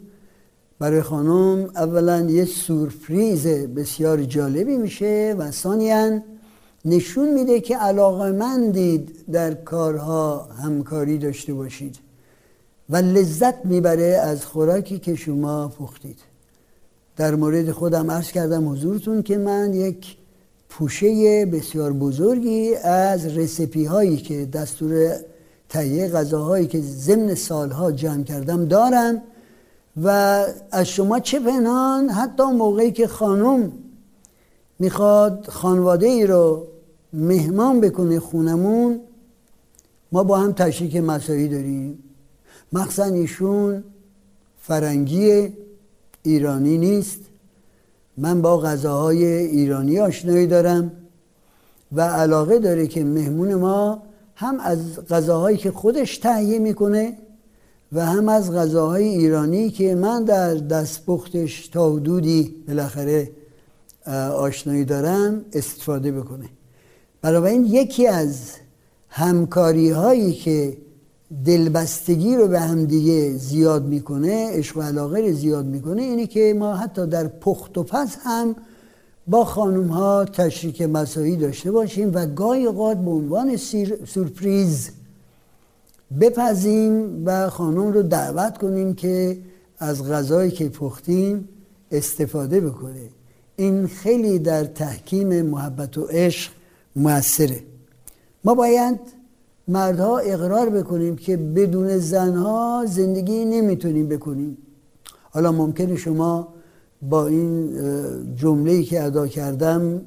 برای 0.79 1.03
خانم 1.03 1.71
اولا 1.77 2.21
یه 2.21 2.45
سورپریز 2.45 3.47
بسیار 3.47 4.23
جالبی 4.25 4.77
میشه 4.77 5.35
و 5.39 5.51
ثانیا 5.51 6.21
نشون 6.85 7.35
میده 7.35 7.61
که 7.61 7.77
علاقه 7.77 8.33
مندید 8.33 9.25
در 9.33 9.55
کارها 9.55 10.49
همکاری 10.63 11.19
داشته 11.19 11.55
باشید 11.55 11.97
و 12.91 12.97
لذت 12.97 13.65
می‌بره 13.65 14.21
از 14.23 14.47
خوراکی 14.47 14.99
که 14.99 15.15
شما 15.15 15.69
پختید. 15.69 16.19
در 17.17 17.35
مورد 17.35 17.71
خودم 17.71 18.11
عرض 18.11 18.33
کردم 18.33 18.69
حضورتون 18.69 19.23
که 19.23 19.39
من 19.39 19.75
یک 19.75 20.17
پوشه 20.69 21.47
بسیار 21.47 21.93
بزرگی 21.93 22.75
از 22.75 23.37
رسپی 23.37 23.85
هایی 23.85 24.17
که 24.17 24.47
دستور 24.47 25.17
تهیه 25.71 26.09
غذاهایی 26.09 26.67
که 26.67 26.81
ضمن 26.81 27.35
سالها 27.35 27.93
جمع 27.93 28.23
کردم 28.23 28.65
دارم 28.65 29.23
و 30.03 30.09
از 30.71 30.89
شما 30.89 31.21
چه 31.21 31.41
پنهان 31.41 32.09
حتی 32.09 32.43
موقعی 32.43 32.93
که 32.93 33.07
خانم 33.07 33.73
می‌خواد 34.79 35.47
خانواده 35.49 36.07
ای 36.07 36.27
رو 36.27 36.67
مهمان 37.13 37.81
بکنه 37.81 38.21
خونمون 38.21 39.01
ما 40.13 40.25
با 40.25 40.39
هم 40.39 40.53
تشریک 40.53 40.97
مسایی 40.97 41.49
داریم. 41.49 41.99
مخصوصا 42.73 43.05
ایشون 43.05 43.85
فرنگی 44.63 45.53
ایرانی 46.23 46.79
نیست. 46.79 47.21
من 48.17 48.43
با 48.43 48.59
غذاهای 48.61 49.25
ایرانی 49.25 50.01
آشنایی 50.01 50.47
دارم 50.47 50.93
و 51.93 52.01
علاقه 52.01 52.59
داره 52.59 52.87
که 52.87 53.05
مهمون 53.05 53.55
ما 53.55 54.03
هم 54.41 54.61
از 54.61 54.79
غذاهایی 55.11 55.57
که 55.57 55.71
خودش 55.71 56.19
تهیه 56.19 56.59
می‌کنه 56.59 57.17
و 57.93 58.07
هم 58.07 58.29
از 58.29 58.53
غذاهای 58.53 59.05
ایرانی 59.05 59.71
که 59.71 59.95
من 59.95 60.25
در 60.25 60.55
دستپختش 60.55 61.69
تا 61.69 61.93
حدودی 61.93 62.55
بالاخره 62.69 63.31
آشنایی 64.35 64.85
دارم 64.85 65.45
استفاده 65.53 66.13
بکنه. 66.13 66.49
این 67.25 67.65
یکی 67.65 68.07
از 68.07 68.37
همکاری 69.09 69.91
هایی 69.91 70.33
که 70.33 70.77
دلبستگی 71.45 72.37
رو 72.37 72.49
به 72.49 72.61
هم 72.61 72.85
دیگه 72.85 73.33
زیاد 73.33 73.85
می‌کنه 73.85 74.51
عشق 74.51 74.77
و 74.77 74.83
علاقه 74.83 75.21
رو 75.21 75.33
زیاد 75.33 75.67
می‌کنه 75.67 76.03
اینه 76.03 76.27
که 76.27 76.55
ما 76.59 76.77
حتی 76.77 77.07
در 77.07 77.27
پخت 77.27 77.79
و 77.79 77.83
پس 77.83 78.17
هم 78.25 78.57
با 79.27 79.45
خانم 79.45 79.87
ها 79.89 80.25
تشریک 80.25 80.83
مسایی 80.83 81.37
داشته 81.37 81.71
باشیم 81.71 82.11
و 82.15 82.27
گاهی 82.27 82.65
اوقات 82.65 82.99
به 82.99 83.11
عنوان 83.11 83.57
سورپریز 84.07 84.91
بپزیم 86.21 87.23
و 87.27 87.51
خانم 87.51 87.93
رو 87.93 88.03
دعوت 88.03 88.59
کنیم 88.59 88.95
که 88.95 89.39
از 89.79 90.09
غذایی 90.09 90.51
که 90.51 90.69
پختیم 90.69 91.49
استفاده 91.91 92.61
بکنه. 92.61 93.09
این 93.57 93.87
خیلی 93.87 94.39
در 94.39 94.65
تحکیم 94.65 95.43
محبت 95.43 95.99
و 95.99 96.05
عشق 96.05 96.53
موثره. 96.97 97.63
ما 98.45 98.55
باید 98.55 99.01
مردها 99.69 100.19
اقرار 100.19 100.71
بکنیم 100.71 101.17
که 101.17 101.37
بدون 101.37 101.99
زنها 101.99 102.85
زندگی 102.89 103.45
نمی‌تونیم 103.45 104.09
بکنیم. 104.09 104.57
حالا 105.31 105.53
ممکنه 105.53 105.97
شما 105.97 106.49
با 107.03 107.27
این 107.27 107.71
جمله 108.37 108.83
که 108.83 109.03
ادا 109.03 109.27
کردم 109.27 110.01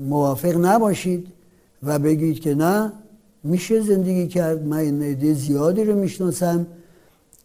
موافق 0.00 0.56
نباشید 0.64 1.26
و 1.82 1.98
بگید 1.98 2.40
که 2.40 2.54
نه 2.54 2.92
میشه 3.44 3.80
زندگی 3.80 4.28
کرد. 4.28 4.66
من 4.66 4.76
این 4.76 5.34
زیادی 5.34 5.84
رو 5.84 5.96
می‌شناسم 5.96 6.66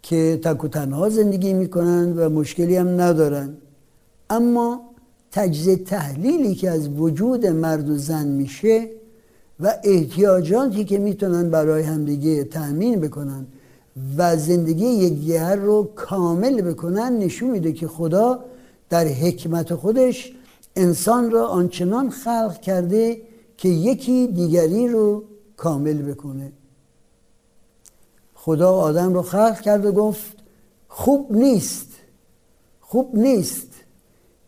که 0.02 0.40
تک 0.44 0.64
و 0.64 0.68
تنها 0.68 1.10
زندگی 1.10 1.54
می‌کنن 1.54 2.14
و 2.18 2.30
مشکلی 2.30 2.76
هم 2.76 3.02
ندارن. 3.02 3.50
اما 4.30 4.82
تجزیه 5.32 5.76
تحلیلی 5.76 6.56
که 6.56 6.70
از 6.70 6.90
وجود 6.90 7.48
مرد 7.48 7.90
و 7.90 7.98
زن 7.98 8.28
میشه 8.28 8.90
و 9.60 9.74
احتیاجاتی 9.84 10.86
که 10.86 10.98
می‌تونن 10.98 11.50
برای 11.50 11.84
همدیگه 11.84 12.44
تأمین 12.44 13.00
بکنن 13.00 13.46
و 14.18 14.38
زندگی 14.38 14.86
یکدیگر 14.86 15.56
رو 15.56 15.90
کامل 15.96 16.62
بکنن 16.62 17.18
نشون 17.18 17.50
میده 17.50 17.74
که 17.74 17.88
خدا 17.88 18.40
در 18.94 19.08
حکمت 19.08 19.76
خودش 19.76 20.32
انسان 20.76 21.32
را 21.32 21.48
آنچنان 21.48 22.10
خلق 22.10 22.62
کرده 22.62 23.22
که 23.58 23.70
یکی 23.70 24.28
دیگری 24.28 24.88
رو 24.88 25.24
کامل 25.58 26.02
بکنه. 26.02 26.52
خدا 28.34 28.72
آدم 28.72 29.14
رو 29.14 29.22
خلق 29.22 29.62
کرد 29.62 29.86
و 29.86 29.92
گفت 29.92 30.38
خوب 30.88 31.36
نیست 31.36 31.88
خوب 32.82 33.16
نیست 33.16 33.68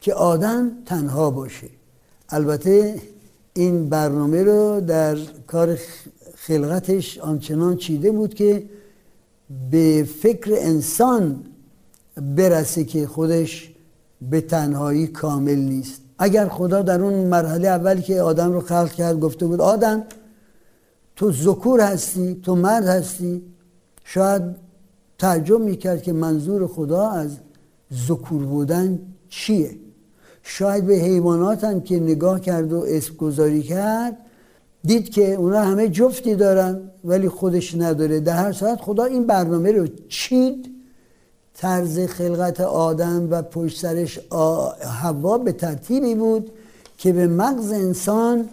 که 0.02 0.14
آدم 0.14 0.72
تنها 0.86 1.32
باشه. 1.32 1.70
البته 2.30 3.02
این 3.54 3.90
برنامه 3.90 4.44
رو 4.44 4.82
در 4.82 5.16
کار 5.48 5.78
خلقتش 6.36 7.18
آنچنان 7.18 7.78
چیده 7.78 8.12
بود 8.12 8.34
که 8.34 8.70
به 9.72 10.08
فکر 10.22 10.54
انسان 10.58 11.46
برسه 12.36 12.84
که 12.84 13.08
خودش 13.08 13.75
به 14.22 14.42
تنهایی 14.42 15.08
کامل 15.08 15.56
نیست. 15.56 16.02
اگر 16.20 16.48
خدا 16.48 16.82
در 16.82 17.02
اون 17.02 17.14
مرحله 17.14 17.68
اولی 17.68 18.02
که 18.02 18.22
آدم 18.22 18.54
رو 18.54 18.62
خلق 18.62 18.92
کرد 18.92 19.20
گفته 19.20 19.46
بود 19.48 19.62
آدم 19.62 20.04
تو 21.16 21.32
ذکور 21.32 21.82
هستی 21.82 22.40
تو 22.44 22.56
مرد 22.56 22.86
هستی 22.88 23.44
شاید 24.04 24.42
تعجب 25.18 25.60
می‌کرد 25.60 26.04
که 26.04 26.14
منظور 26.14 26.68
خدا 26.68 27.10
از 27.10 27.38
ذکور 28.08 28.46
بودن 28.46 29.00
چیه. 29.30 29.76
شاید 30.44 30.86
به 30.86 30.94
حیوانات 30.94 31.64
هم 31.64 31.82
که 31.82 32.00
نگاه 32.00 32.42
کرد 32.42 32.74
و 32.74 32.86
اسم 32.88 33.14
گذاری 33.14 33.64
کرد 33.64 34.18
دید 34.84 35.10
که 35.10 35.34
اونا 35.34 35.62
همه 35.62 35.90
جفتی 35.90 36.36
دارن 36.36 36.80
ولی 37.04 37.30
خودش 37.30 37.76
نداره. 37.76 38.20
در 38.20 38.36
هر 38.36 38.52
ساعت 38.52 38.82
خدا 38.82 39.04
این 39.04 39.28
برنامه 39.28 39.72
رو 39.72 39.88
چید 40.10 40.75
طرز 41.58 42.00
خلقت 42.00 42.62
آدم 42.62 43.28
و 43.32 43.42
پشت 43.42 43.80
سرش 43.80 44.20
هوا 44.82 45.38
به 45.38 45.52
ترتیبی 45.52 46.16
بود 46.16 46.52
که 46.98 47.14
به 47.14 47.28
مغز 47.28 47.72
انسان 47.72 48.50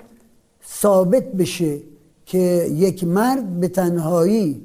ثابت 0.68 1.32
بشه 1.32 1.78
که 2.26 2.68
یک 2.72 3.04
مرد 3.04 3.60
به 3.60 3.68
تنهایی 3.68 4.64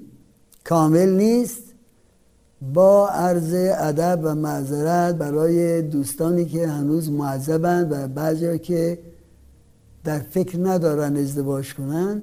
کامل 0.64 1.10
نیست 1.10 1.64
با 2.74 3.10
عرض 3.10 3.54
ادب 3.78 4.20
و 4.24 4.36
معذرت 4.36 5.16
برای 5.16 5.82
دوستانی 5.82 6.46
که 6.46 6.68
هنوز 6.68 7.12
معذبند 7.12 7.92
و 7.92 8.08
بعضی 8.08 8.60
که 8.60 9.00
در 10.04 10.20
فکر 10.20 10.60
ندارن 10.60 11.18
ازدواج 11.18 11.74
کنن 11.74 12.22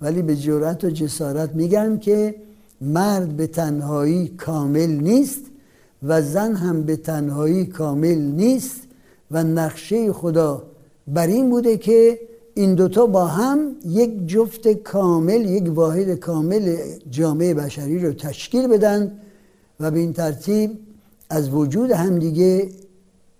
ولی 0.00 0.22
به 0.22 0.36
جرأت 0.36 0.84
و 0.84 0.90
جسارت 0.90 1.54
میگم 1.54 1.98
که 1.98 2.34
مرد 2.82 3.36
به 3.36 3.46
تنهایی 3.46 4.28
کامل 4.28 4.90
نیست 4.90 5.42
و 6.02 6.22
زن 6.22 6.54
هم 6.54 6.82
به 6.82 6.96
تنهایی 6.96 7.66
کامل 7.66 8.18
نیست 8.18 8.80
و 9.30 9.44
نقشه 9.44 10.12
خدا 10.12 10.62
بر 11.08 11.26
این 11.26 11.50
بوده 11.50 11.76
که 11.76 12.18
این 12.54 12.74
دوتا 12.74 13.06
با 13.06 13.26
هم 13.26 13.76
یک 13.86 14.26
جفت 14.26 14.68
کامل 14.68 15.44
یک 15.44 15.64
واحد 15.74 16.14
کامل 16.14 16.76
جامعه 17.10 17.54
بشری 17.54 17.98
رو 17.98 18.12
تشکیل 18.12 18.66
بدن 18.66 19.12
و 19.80 19.90
به 19.90 19.98
این 19.98 20.12
ترتیب 20.12 20.70
از 21.30 21.50
وجود 21.50 21.90
همدیگه 21.90 22.68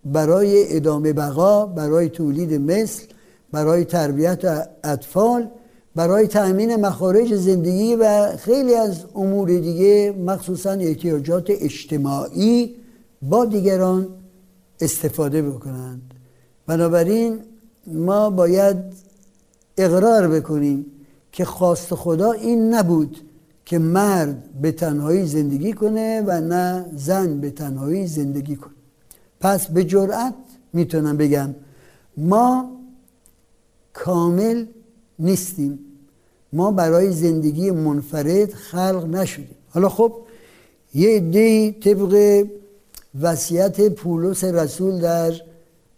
برای 0.05 0.76
ادامه 0.76 1.12
بقا 1.12 1.66
برای 1.66 2.09
تولید 2.09 2.55
مثل 2.55 3.02
برای 3.52 3.85
تربیت 3.85 4.68
اطفال 4.85 5.48
برای 5.94 6.26
تأمین 6.26 6.76
مخارج 6.76 7.35
زندگی 7.35 7.94
و 7.94 8.37
خیلی 8.37 8.74
از 8.74 9.05
امور 9.14 9.48
دیگه 9.48 10.14
مخصوصا 10.26 10.70
احتیاجات 10.70 11.50
اجتماعی 11.50 12.76
با 13.22 13.44
دیگران 13.44 14.09
استفاده 14.81 15.42
بکنند. 15.42 16.14
بنابراین 16.66 17.38
ما 17.87 18.31
باید 18.31 18.76
اقرار 19.76 20.28
بکنیم 20.28 20.87
که 21.33 21.44
خواست 21.44 21.94
خدا 21.94 22.33
این 22.33 22.74
نبود 22.74 23.16
که 23.64 23.78
مرد 23.78 24.61
به 24.62 24.72
تنهایی 24.72 25.26
زندگی 25.26 25.72
کنه 25.72 26.22
و 26.26 26.40
نه 26.40 26.87
زن 26.96 27.40
به 27.40 27.50
تنهایی 27.50 28.07
زندگی 28.07 28.57
کنه. 28.57 28.72
پس 29.40 29.70
به 29.70 29.85
جرأت 29.85 30.35
می‌تونم 30.72 31.16
بگم 31.16 31.55
ما 32.16 32.70
کامل 33.92 34.64
نیستیم. 35.18 35.79
ما 36.53 36.70
برای 36.70 37.12
زندگی 37.12 37.70
منفرد 37.70 38.53
خلق 38.53 39.07
نشدیم. 39.07 39.57
حالا 39.70 39.88
خب 39.88 40.12
یه 40.94 41.20
دی 41.20 41.72
طبق 41.72 42.44
وصیت 43.20 43.88
پولس 43.88 44.44
رسول 44.44 45.01
در 45.01 45.33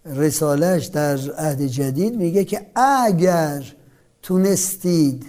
رسالش 0.07 0.87
در 0.87 1.19
عهد 1.31 1.63
جدید 1.63 2.17
میگه 2.17 2.45
که 2.45 2.67
اگر 2.77 3.75
تونستید 4.23 5.25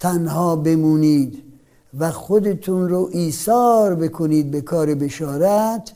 تنها 0.00 0.56
بمونید 0.56 1.42
و 1.98 2.10
خودتون 2.10 2.88
رو 2.88 3.10
ایثار 3.12 3.94
بکنید 3.94 4.50
به 4.50 4.60
کار 4.60 4.94
بشارت 4.94 5.92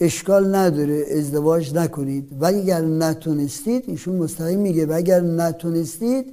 اشکال 0.00 0.54
نداره 0.54 1.04
ازدواج 1.10 1.74
نکنید. 1.74 2.28
و 2.40 2.46
اگر 2.46 2.80
نتونستید 2.80 3.84
ایشون 3.86 4.16
مستقیم 4.16 4.58
میگه 4.58 4.86
و 4.86 4.92
اگر 4.92 5.20
نتونستید 5.20 6.26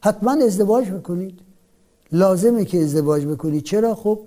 حتما 0.00 0.32
ازدواج 0.32 0.90
بکنید. 0.90 1.40
لازمه 2.12 2.64
که 2.64 2.82
ازدواج 2.82 3.26
بکنید. 3.26 3.62
چرا؟ 3.62 3.94
خب 3.94 4.20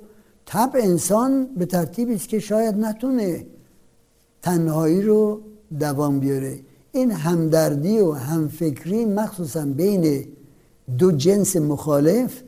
طب 0.46 0.72
انسان 0.76 1.46
به 1.58 1.66
ترتیبی 1.66 2.16
است 2.16 2.30
که 2.30 2.40
شاید 2.40 2.76
نتونه 2.76 3.46
تنهایی 4.42 5.02
رو 5.02 5.42
دوام 5.80 6.20
بیاره. 6.20 6.60
این 6.92 7.12
همدردی 7.12 8.00
و 8.00 8.12
همفکری 8.12 9.06
مخصوصا 9.06 9.66
بین 9.66 10.26
دو 10.98 11.12
جنس 11.12 11.56
مخالف 11.56 12.42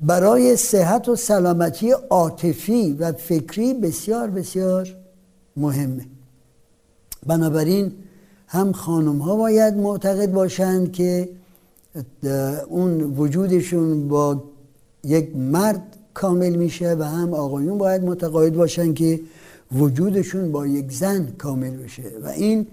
برای 0.00 0.56
صحت 0.56 1.08
و 1.08 1.16
سلامتی 1.16 1.90
عاطفی 1.90 2.92
و 2.92 3.12
فکری 3.12 3.74
بسیار 3.74 4.30
بسیار 4.30 4.97
مهمه. 5.58 6.06
بنابراین 7.26 7.92
هم 8.46 8.72
خانم 8.72 9.18
ها 9.18 9.36
باید 9.36 9.74
معتقد 9.74 10.32
باشند 10.32 10.92
که 10.92 11.28
اون 12.68 13.00
وجودشون 13.00 14.08
با 14.08 14.42
یک 15.04 15.36
مرد 15.36 15.82
کامل 16.14 16.56
میشه 16.56 16.94
و 16.94 17.02
هم 17.02 17.34
آقایون 17.34 17.78
باید 17.78 18.04
متقاعد 18.04 18.54
باشن 18.54 18.94
که 18.94 19.20
وجودشون 19.72 20.52
با 20.52 20.66
یک 20.66 20.92
زن 20.92 21.26
کامل 21.38 21.70
بشه. 21.70 22.02
و 22.22 22.28
این 22.28 22.66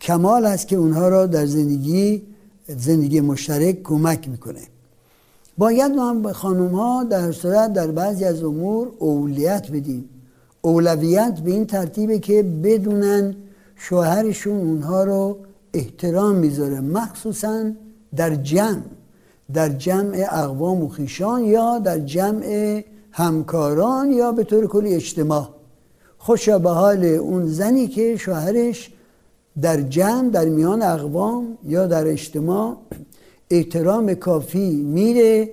کمال 0.00 0.46
است 0.46 0.68
که 0.68 0.76
اونها 0.76 1.08
را 1.08 1.26
در 1.26 1.46
زندگی 1.46 2.22
زندگی 2.68 3.20
مشترک 3.20 3.82
کمک 3.82 4.28
می‌کنه. 4.28 4.60
باید 5.58 5.92
ما 5.92 6.10
هم 6.10 6.22
به 6.22 6.32
خانوم 6.32 6.74
ها 6.74 7.04
در 7.04 7.32
صورت 7.32 7.72
در 7.72 7.90
بعضی 7.90 8.24
از 8.24 8.42
امور 8.42 8.88
اولیت 8.98 9.70
بدیم. 9.70 10.08
اولویت 10.62 11.40
به 11.40 11.50
این 11.50 11.66
ترتیبه 11.66 12.18
که 12.18 12.42
بدونن 12.42 13.34
شوهرشون 13.76 14.56
اونها 14.56 15.04
رو 15.04 15.38
احترام 15.74 16.34
می‌ذاره. 16.34 16.80
مخصوصا 16.80 17.70
در 18.16 18.34
جمع 18.34 18.82
در 19.52 19.68
جمع 19.68 20.26
اقوام 20.30 20.82
و 20.82 20.88
خیشان 20.88 21.44
یا 21.44 21.78
در 21.78 21.98
جمع 21.98 22.84
همکاران 23.10 24.12
یا 24.12 24.32
به 24.32 24.44
طور 24.44 24.66
کلی 24.66 24.94
اجتماع. 24.94 25.48
خوشا 26.18 26.58
به 26.58 26.70
حال 26.70 27.04
اون 27.04 27.46
زنی 27.46 27.88
که 27.88 28.16
شوهرش 28.16 28.90
در 29.62 29.80
جمع 29.80 30.30
در 30.30 30.44
میان 30.44 30.82
اقوام 30.82 31.58
یا 31.64 31.86
در 31.86 32.06
اجتماع 32.06 32.76
احترام 33.50 34.14
کافی 34.14 34.70
میره 34.70 35.50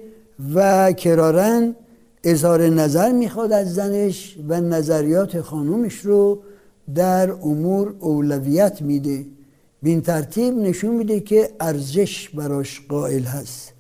و 0.56 0.92
کرارن 0.92 1.76
اظهار 2.24 2.70
نظر 2.70 3.12
می‌خواد 3.12 3.52
از 3.52 3.74
زنش 3.74 4.38
و 4.50 4.62
نظریات 4.62 5.42
خانومش 5.42 6.00
رو 6.00 6.40
در 6.96 7.32
امور 7.32 7.94
اولویت 8.00 8.82
میده. 8.82 9.26
بین 9.84 10.02
ترتیب 10.02 10.58
نشون 10.58 10.96
میده 10.96 11.20
که 11.20 11.50
ارزش 11.60 12.30
براش 12.30 12.82
قائل 12.90 13.24
هست 13.24 13.74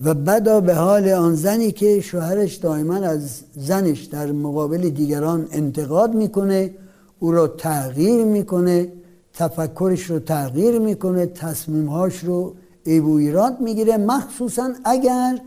و 0.00 0.14
بدا 0.14 0.60
به 0.60 0.74
حال 0.74 1.08
آن 1.08 1.34
زنی 1.34 1.72
که 1.72 2.00
شوهرش 2.00 2.54
دائما 2.54 2.96
از 2.96 3.40
زنش 3.56 4.02
در 4.02 4.32
مقابل 4.32 4.88
دیگران 4.88 5.48
انتقاد 5.52 6.14
می‌کنه 6.14 6.70
او 7.18 7.32
را 7.32 7.46
تغییر 7.46 8.24
می‌کنه 8.24 8.92
تفکرش 9.34 10.02
رو 10.02 10.18
تغییر 10.18 10.78
می‌کنه 10.78 11.26
تصمیمهاش 11.26 12.24
رو 12.24 12.54
ایبو 12.84 13.14
ایراد 13.16 13.60
می‌گیره. 13.60 13.96
مخصوصا 13.96 14.70
اگر 14.84 15.38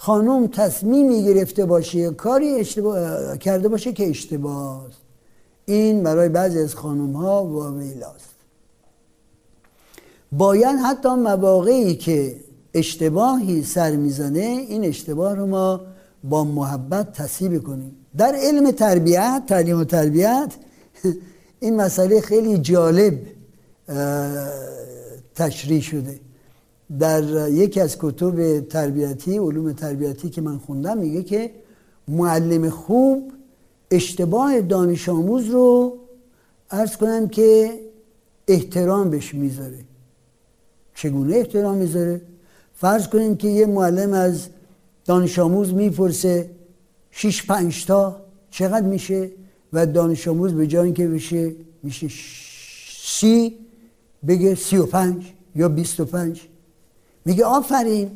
خانم 0.00 0.46
تصمیمی 0.46 1.24
گرفته 1.24 1.64
باشه 1.64 2.10
کاری 2.10 2.54
اشتباه 2.54 3.38
کرده 3.38 3.68
باشه 3.68 3.92
که 3.92 4.08
اشتباه 4.08 4.86
این 5.66 6.02
برای 6.02 6.28
بعضی 6.28 6.58
از 6.58 6.74
خانم 6.74 7.12
ها 7.12 7.44
واویلاست 7.44 8.34
باید 10.32 10.78
حتی 10.86 11.08
مواقعی 11.08 11.94
که 11.94 12.36
اشتباهی 12.74 13.62
سر 13.62 13.96
می‌زنه 13.96 14.64
این 14.68 14.84
اشتباه 14.84 15.34
رو 15.34 15.46
ما 15.46 15.80
با 16.24 16.44
محبت 16.44 17.12
تصیب 17.12 17.62
کنیم 17.62 17.96
در 18.16 18.34
علم 18.34 18.70
تربیت 18.70 19.42
تعلیم 19.46 19.80
و 19.80 19.84
تربیت 19.84 20.52
این 21.60 21.76
مسئله 21.76 22.20
خیلی 22.20 22.58
جالب 22.58 23.18
تشریح 25.34 25.82
شده. 25.82 26.20
در 26.98 27.48
یکی 27.48 27.80
از 27.80 27.96
کتب 27.98 28.60
تربیتی 28.60 29.38
علوم 29.38 29.72
تربیتی 29.72 30.30
که 30.30 30.40
من 30.40 30.58
خوندم 30.58 30.98
میگه 30.98 31.22
که 31.22 31.50
معلم 32.08 32.70
خوب 32.70 33.32
اشتباه 33.90 34.60
دانش 34.60 35.08
آموز 35.08 35.46
رو 35.46 35.98
ارز 36.70 36.96
کنم 36.96 37.28
که 37.28 37.80
احترام 38.48 39.10
بهش 39.10 39.34
می‌ذاره. 39.34 39.78
چگونه 40.94 41.36
احترام 41.36 41.76
می‌ذاره؟ 41.76 42.20
فرض 42.74 43.08
کنیم 43.08 43.36
که 43.36 43.48
یه 43.48 43.66
معلم 43.66 44.12
از 44.12 44.48
دانش 45.04 45.38
آموز 45.38 45.74
می‌پرسه 45.74 46.50
6 47.10 47.46
5 47.46 47.86
تا 47.86 48.16
چقدر 48.50 48.86
میشه 48.86 49.30
و 49.72 49.86
دانش 49.86 50.28
آموز 50.28 50.54
به 50.54 50.66
جای 50.66 50.84
اینکه 50.84 51.08
بشه 51.08 51.54
میشه 51.82 52.08
سی 53.02 53.56
بگه 54.26 54.54
سی 54.54 54.76
و 54.76 54.86
پنج 54.86 55.32
یا 55.54 55.68
بیست 55.68 56.00
و 56.00 56.04
پنج. 56.04 56.48
میگه 57.28 57.44
آفرین 57.44 58.10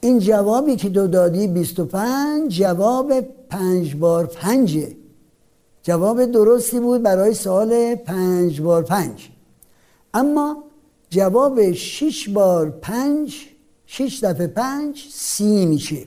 این 0.00 0.18
جوابی 0.18 0.76
که 0.76 0.88
دو 0.88 1.06
دادی 1.06 1.46
بیست 1.46 1.78
و 1.78 1.84
پنج 1.84 2.58
جواب 2.58 3.20
پنج 3.50 3.96
بار 3.96 4.26
پنجه. 4.26 4.96
جواب 5.82 6.24
درستی 6.24 6.80
بود 6.80 7.02
برای 7.02 7.34
سال 7.34 7.94
پنج 7.94 8.60
بار 8.60 8.82
پنج. 8.82 9.28
اما 10.14 10.64
جواب 11.10 11.72
شش 11.72 12.28
بار 12.28 12.70
پنج 12.70 13.34
شش 13.86 14.24
دفعه 14.24 14.46
پنج 14.46 15.08
سی 15.12 15.66
میشه. 15.66 16.06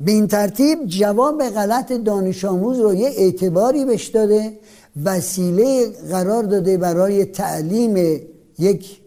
به 0.00 0.12
این 0.12 0.26
ترتیب 0.26 0.86
جواب 0.86 1.42
غلط 1.42 1.92
دانش 1.92 2.44
آموز 2.44 2.80
رو 2.80 2.94
یه 2.94 3.08
اعتباری 3.16 3.84
بهش 3.84 4.06
داده 4.06 4.58
وسیله 5.04 5.90
قرار 6.10 6.42
داده 6.42 6.76
برای 6.76 7.24
تعلیم 7.24 8.20
یک 8.58 9.00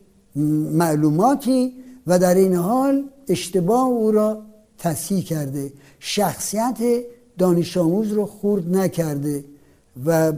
معلوماتی 0.71 1.82
و 2.07 2.19
در 2.19 2.35
این 2.35 2.55
حال 2.55 3.03
اشتباه 3.27 3.85
او 3.85 4.11
را 4.11 4.41
تصحیح 4.77 5.23
کرده. 5.23 5.73
شخصیت 5.99 6.77
دانش 7.37 7.77
آموز 7.77 8.11
رو 8.11 8.25
خورد 8.25 8.75
نکرده 8.77 9.43
و 10.05 10.31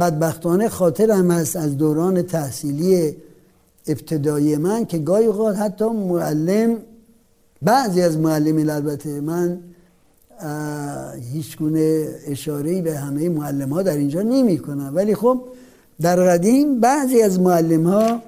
بدبختانه 0.00 0.68
خاطر 0.68 1.10
هم 1.10 1.30
هست 1.30 1.56
از 1.56 1.76
دوران 1.76 2.22
تحصیلی 2.22 3.16
ابتدایی 3.86 4.56
من 4.56 4.84
که 4.84 4.98
گاهی 4.98 5.26
اوقات 5.26 5.56
حتی 5.56 5.84
معلم 5.84 6.76
بعضی 7.62 8.02
از 8.02 8.18
معلمین 8.18 8.70
البته 8.70 9.20
من 9.20 9.58
هیچ 11.32 11.58
گونه 11.58 12.08
اشاره 12.26 12.82
به 12.82 12.98
همه 12.98 13.28
معلم 13.28 13.72
ها 13.72 13.82
در 13.82 13.96
اینجا 13.96 14.22
نمی 14.22 14.58
کنم 14.58 14.92
ولی 14.94 15.14
خب 15.14 15.40
در 16.00 16.16
قدیم 16.16 16.80
بعضی 16.80 17.22
از 17.22 17.40
معلم 17.40 17.86
ها 17.86 18.22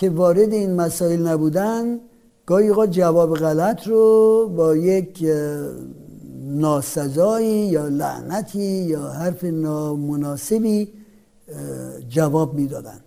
که 0.00 0.10
وارد 0.10 0.52
این 0.52 0.74
مسائل 0.74 1.26
نبودن 1.26 2.00
گاهی 2.46 2.68
اوقات 2.68 2.90
جواب 2.90 3.36
غلط 3.36 3.86
رو 3.86 4.48
با 4.56 4.76
یک 4.76 5.26
ناسزایی 6.40 7.66
یا 7.66 7.88
لعنتی 7.88 8.62
یا 8.64 9.08
حرف 9.08 9.44
نامناسبی 9.44 10.88
جواب 12.08 12.54
می‌دادن. 12.54 13.00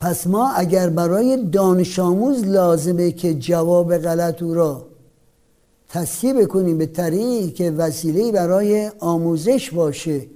پس 0.00 0.26
ما 0.26 0.50
اگر 0.50 0.88
برای 0.90 1.48
دانش 1.52 1.98
آموز 1.98 2.46
لازمه 2.46 3.12
که 3.12 3.34
جواب 3.34 3.96
غلط 3.96 4.42
او 4.42 4.54
را 4.54 4.86
تصحیح 5.88 6.42
بکنیم 6.42 6.78
به 6.78 6.86
طریقی 6.86 7.50
که 7.50 7.70
وسیله 7.70 8.32
برای 8.32 8.90
آموزش 8.98 9.70
باشه 9.70 10.26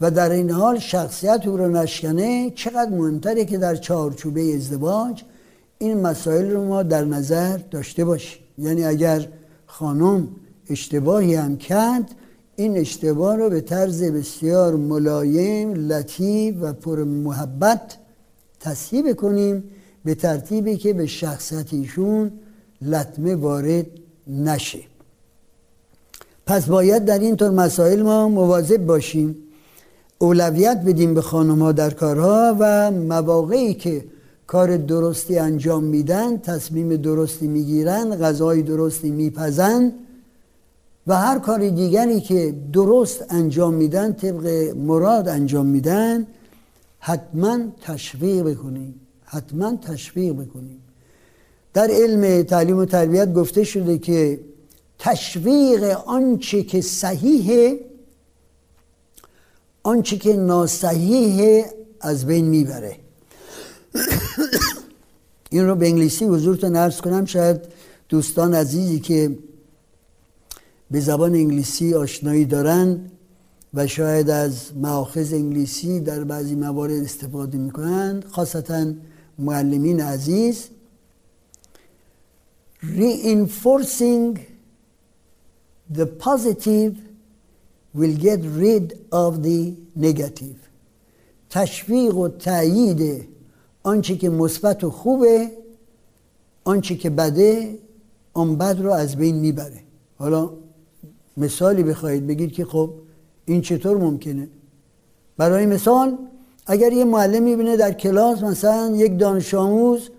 و 0.00 0.10
در 0.10 0.30
این 0.30 0.50
حال 0.50 0.78
شخصیت 0.78 1.46
او 1.46 1.56
را 1.56 1.68
نشکنه 1.68 2.52
چقدر 2.54 2.90
مهمتره 2.90 3.44
که 3.44 3.58
در 3.58 3.76
چارچوبه 3.76 4.54
ازدواج 4.54 5.22
این 5.78 6.00
مسائل 6.00 6.50
رو 6.50 6.64
ما 6.64 6.82
در 6.82 7.04
نظر 7.04 7.56
داشته 7.56 8.04
باشیم. 8.04 8.42
یعنی 8.58 8.84
اگر 8.84 9.28
خانم 9.66 10.28
اشتباهی 10.70 11.34
هم 11.34 11.56
کرد 11.56 12.14
این 12.56 12.76
اشتباه 12.76 13.36
رو 13.36 13.50
به 13.50 13.60
طرز 13.60 14.02
بسیار 14.02 14.76
ملایم 14.76 15.74
لطیف 15.74 16.54
و 16.60 16.72
پر 16.72 17.04
محبت 17.04 17.96
تصحیح 18.60 19.12
کنیم 19.12 19.64
به 20.04 20.14
ترتیبی 20.14 20.76
که 20.76 20.92
به 20.92 21.06
شخصیت 21.06 21.74
ایشون 21.74 22.32
لطمه 22.82 23.34
وارد 23.34 23.86
نشه. 24.26 24.80
پس 26.46 26.66
باید 26.66 27.04
در 27.04 27.18
این 27.18 27.36
طور 27.36 27.50
مسائل 27.50 28.02
ما 28.02 28.28
مواظب 28.28 28.86
باشیم. 28.86 29.36
اولویت 30.18 30.82
بدیم 30.86 31.14
به 31.14 31.22
خانم 31.22 31.62
ها 31.62 31.72
در 31.72 31.90
کارها 31.90 32.56
و 32.58 32.90
مواقعی 32.90 33.74
که 33.74 34.04
کار 34.46 34.76
درستی 34.76 35.38
انجام 35.38 35.84
میدن 35.84 36.38
تصمیم 36.38 36.96
درستی 36.96 37.46
می‌گیرن 37.46 38.16
غذای 38.16 38.62
درستی 38.62 39.10
میپزن 39.10 39.92
و 41.06 41.16
هر 41.16 41.38
کار 41.38 41.68
دیگری 41.68 42.20
که 42.20 42.54
درست 42.72 43.24
انجام 43.28 43.74
میدن 43.74 44.12
طبق 44.12 44.46
مراد 44.76 45.28
انجام 45.28 45.66
میدن 45.66 46.26
حتما 46.98 47.58
تشویق 47.82 48.42
بکنیم. 48.42 48.94
حتما 49.24 49.76
تشویق 49.76 50.32
بکنیم. 50.32 50.82
در 51.74 51.90
علم 51.90 52.42
تعلیم 52.42 52.76
و 52.78 52.84
تربیت 52.84 53.34
گفته 53.34 53.64
شده 53.64 53.98
که 53.98 54.40
تشویق 54.98 55.82
آنچه 56.06 56.62
که 56.62 56.80
صحیحه 56.80 57.80
آنچه 59.86 60.16
که 60.18 60.36
ناصحیحه 60.36 61.64
از 62.00 62.26
بین 62.26 62.44
می‌بره. 62.44 62.96
این 65.50 65.66
رو 65.66 65.74
به 65.74 65.86
انگلیسی 65.86 66.24
حضورتون 66.24 66.76
عرض 66.76 67.00
کنم 67.00 67.24
شاید 67.24 67.60
دوستان 68.08 68.54
عزیزی 68.54 69.00
که 69.00 69.38
به 70.90 71.00
زبان 71.00 71.34
انگلیسی 71.34 71.94
آشنایی 71.94 72.44
دارن 72.44 73.00
و 73.74 73.86
شاید 73.86 74.30
از 74.30 74.76
معاخذ 74.76 75.32
انگلیسی 75.32 76.00
در 76.00 76.24
بعضی 76.24 76.54
موارد 76.54 77.02
استفاده 77.02 77.58
می‌کنن 77.58 78.22
خاصتا 78.30 78.92
معلمین 79.38 80.00
عزیز 80.00 80.64
reinforcing 82.82 84.38
the 85.94 86.06
positive 86.24 87.05
will 87.96 88.16
get 88.28 88.40
rid 88.62 88.86
of 89.12 89.42
the 89.42 89.74
negative. 89.96 90.58
تشویق 91.50 92.16
و 92.16 92.28
تایید 92.28 93.28
آنچه 93.82 94.16
که 94.16 94.30
مثبت 94.30 94.84
و 94.84 94.90
خوبه 94.90 95.50
آنچه 96.64 96.96
که 96.96 97.10
بده 97.10 97.78
آن 98.32 98.56
بد 98.56 98.80
رو 98.80 98.92
از 98.92 99.16
بین 99.16 99.36
می‌بره. 99.36 99.80
حالا 100.18 100.50
مثالی 101.36 101.82
بخواهید 101.82 102.26
بگید 102.26 102.52
که 102.52 102.64
خب 102.64 102.90
این 103.44 103.60
چطور 103.60 103.96
ممکنه؟ 103.96 104.48
برای 105.36 105.66
مثال 105.66 106.18
اگر 106.66 106.92
یه 106.92 107.04
معلم 107.04 107.42
می‌بینه 107.42 107.76
در 107.76 107.92
کلاس 107.92 108.42
مثلا 108.42 108.96
یک 108.96 109.18
دانش 109.18 109.54
آموز 109.54 110.10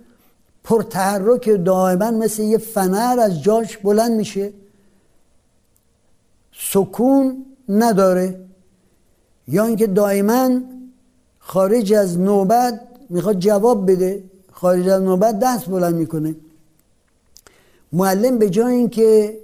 پرتحرک 0.64 1.50
دائما 1.66 2.12
مثل 2.12 2.44
یه 2.44 2.58
فنر 2.58 3.20
از 3.20 3.44
جاش 3.44 3.78
بلند 3.78 4.12
میشه 4.12 4.54
سکون 6.54 7.46
نداره. 7.70 8.40
یا 9.48 9.66
اینکه 9.66 9.88
دائما 9.88 10.62
خارج 11.40 11.94
از 11.94 12.20
نوبت 12.20 12.82
می‌خواد 13.10 13.40
جواب 13.40 13.92
بده. 13.92 14.24
خارج 14.52 14.88
از 14.90 15.02
نوبت 15.02 15.40
دست 15.40 15.66
بلند 15.66 15.96
می‌کنه. 15.96 16.36
معلم 17.94 18.38
به 18.38 18.50
جای 18.50 18.76
اینکه 18.76 19.38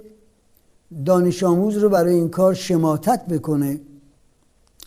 دانش 1.06 1.42
آموز 1.42 1.76
رو 1.76 1.88
برای 1.88 2.14
این 2.14 2.28
کار 2.28 2.54
شماتت 2.54 3.26
بکنه 3.26 3.80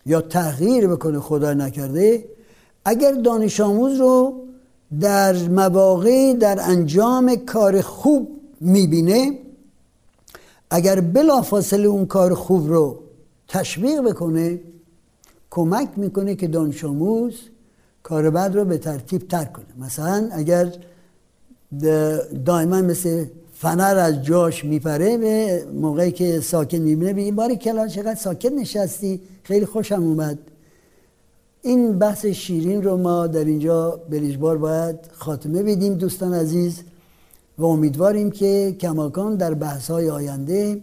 یا 0.06 0.22
تغییر 0.22 0.88
بکنه 0.88 1.20
خدا 1.20 1.54
نکرده 1.54 2.26
اگر 2.86 3.12
دانش 3.12 3.60
آموز 3.60 4.00
رو 4.00 4.34
در 5.00 5.34
مواقع 5.34 6.34
در 6.34 6.58
انجام 6.62 7.36
کار 7.36 7.82
خوب 7.82 8.30
می‌بینه 8.62 9.40
اگر 10.70 11.02
بلافاصله 11.02 11.88
اون 11.88 12.06
کار 12.06 12.34
خوب 12.34 12.68
رو 12.68 13.00
تشویق 13.48 14.02
بکنه 14.02 14.60
کمک 15.50 15.90
می‌کنه 15.96 16.36
که 16.36 16.48
دانش 16.48 16.84
آموز 16.84 17.34
کار 18.04 18.30
بعد 18.30 18.56
رو 18.56 18.66
به 18.66 18.78
ترتیب 18.78 19.28
ترک 19.28 19.54
کنه. 19.54 19.66
مثلا 19.80 20.30
اگر 20.32 20.72
دائما 22.46 22.82
مثل 22.82 23.26
فنر 23.54 23.98
از 23.98 24.24
جاش 24.24 24.66
میپره 24.66 25.18
به 25.18 25.66
موقعی 25.74 26.12
که 26.12 26.40
ساکن 26.40 26.78
می‌بینه 26.78 27.14
به 27.14 27.22
این 27.22 27.36
باری 27.36 27.56
کلا 27.56 27.88
چقدر 27.88 28.16
ساکت 28.16 28.52
نشستی 28.52 29.22
خیلی 29.44 29.66
خوشم 29.66 30.04
اومد. 30.04 30.38
این 31.62 32.00
بحث 32.00 32.26
شیرین 32.26 32.84
رو 32.84 32.98
ما 32.98 33.28
در 33.28 33.46
اینجا 33.46 34.00
بلیجبار 34.10 34.58
باید 34.58 34.96
خاتمه 35.14 35.64
بدیم 35.64 35.94
دوستان 35.94 36.34
عزیز 36.34 36.82
و 37.58 37.66
امیدواریم 37.66 38.32
که 38.32 38.76
کماکان 38.80 39.36
در 39.36 39.54
بحث 39.54 39.92
های 39.92 40.10
آینده 40.10 40.82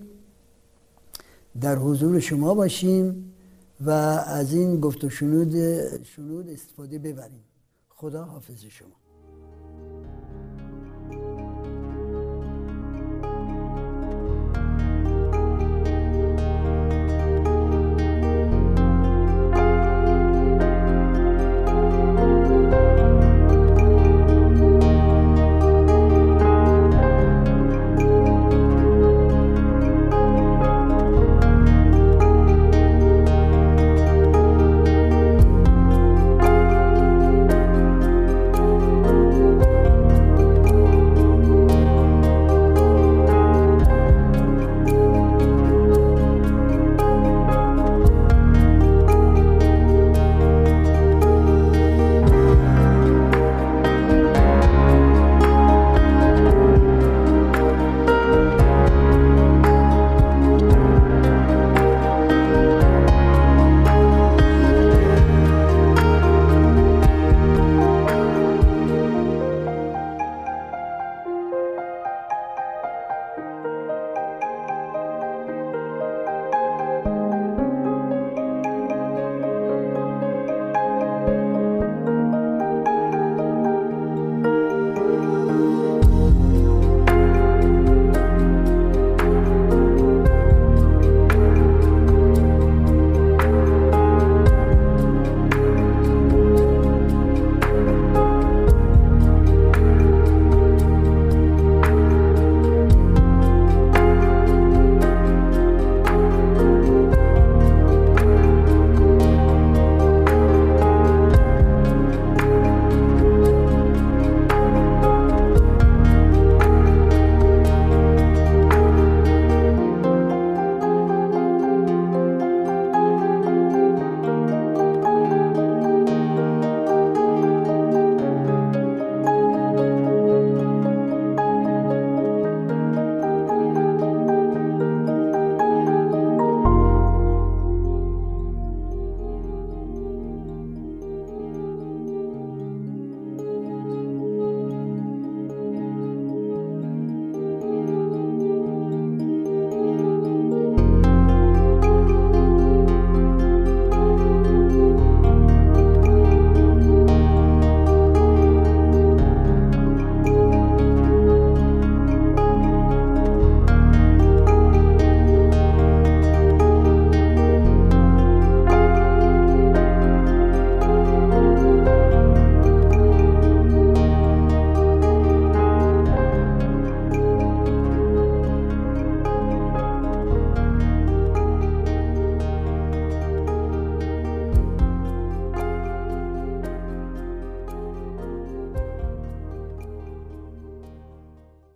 در 1.61 1.77
حضور 1.77 2.21
شما 2.21 2.55
باشیم 2.55 3.35
و 3.81 3.90
از 4.27 4.53
این 4.53 4.81
گفت 4.81 5.05
و 5.05 5.11
شنود, 5.11 5.55
شنود 6.03 6.49
استفاده 6.49 6.99
ببریم. 6.99 7.45
خدا 7.88 8.25
حافظ 8.25 8.64
شما. 8.64 9.04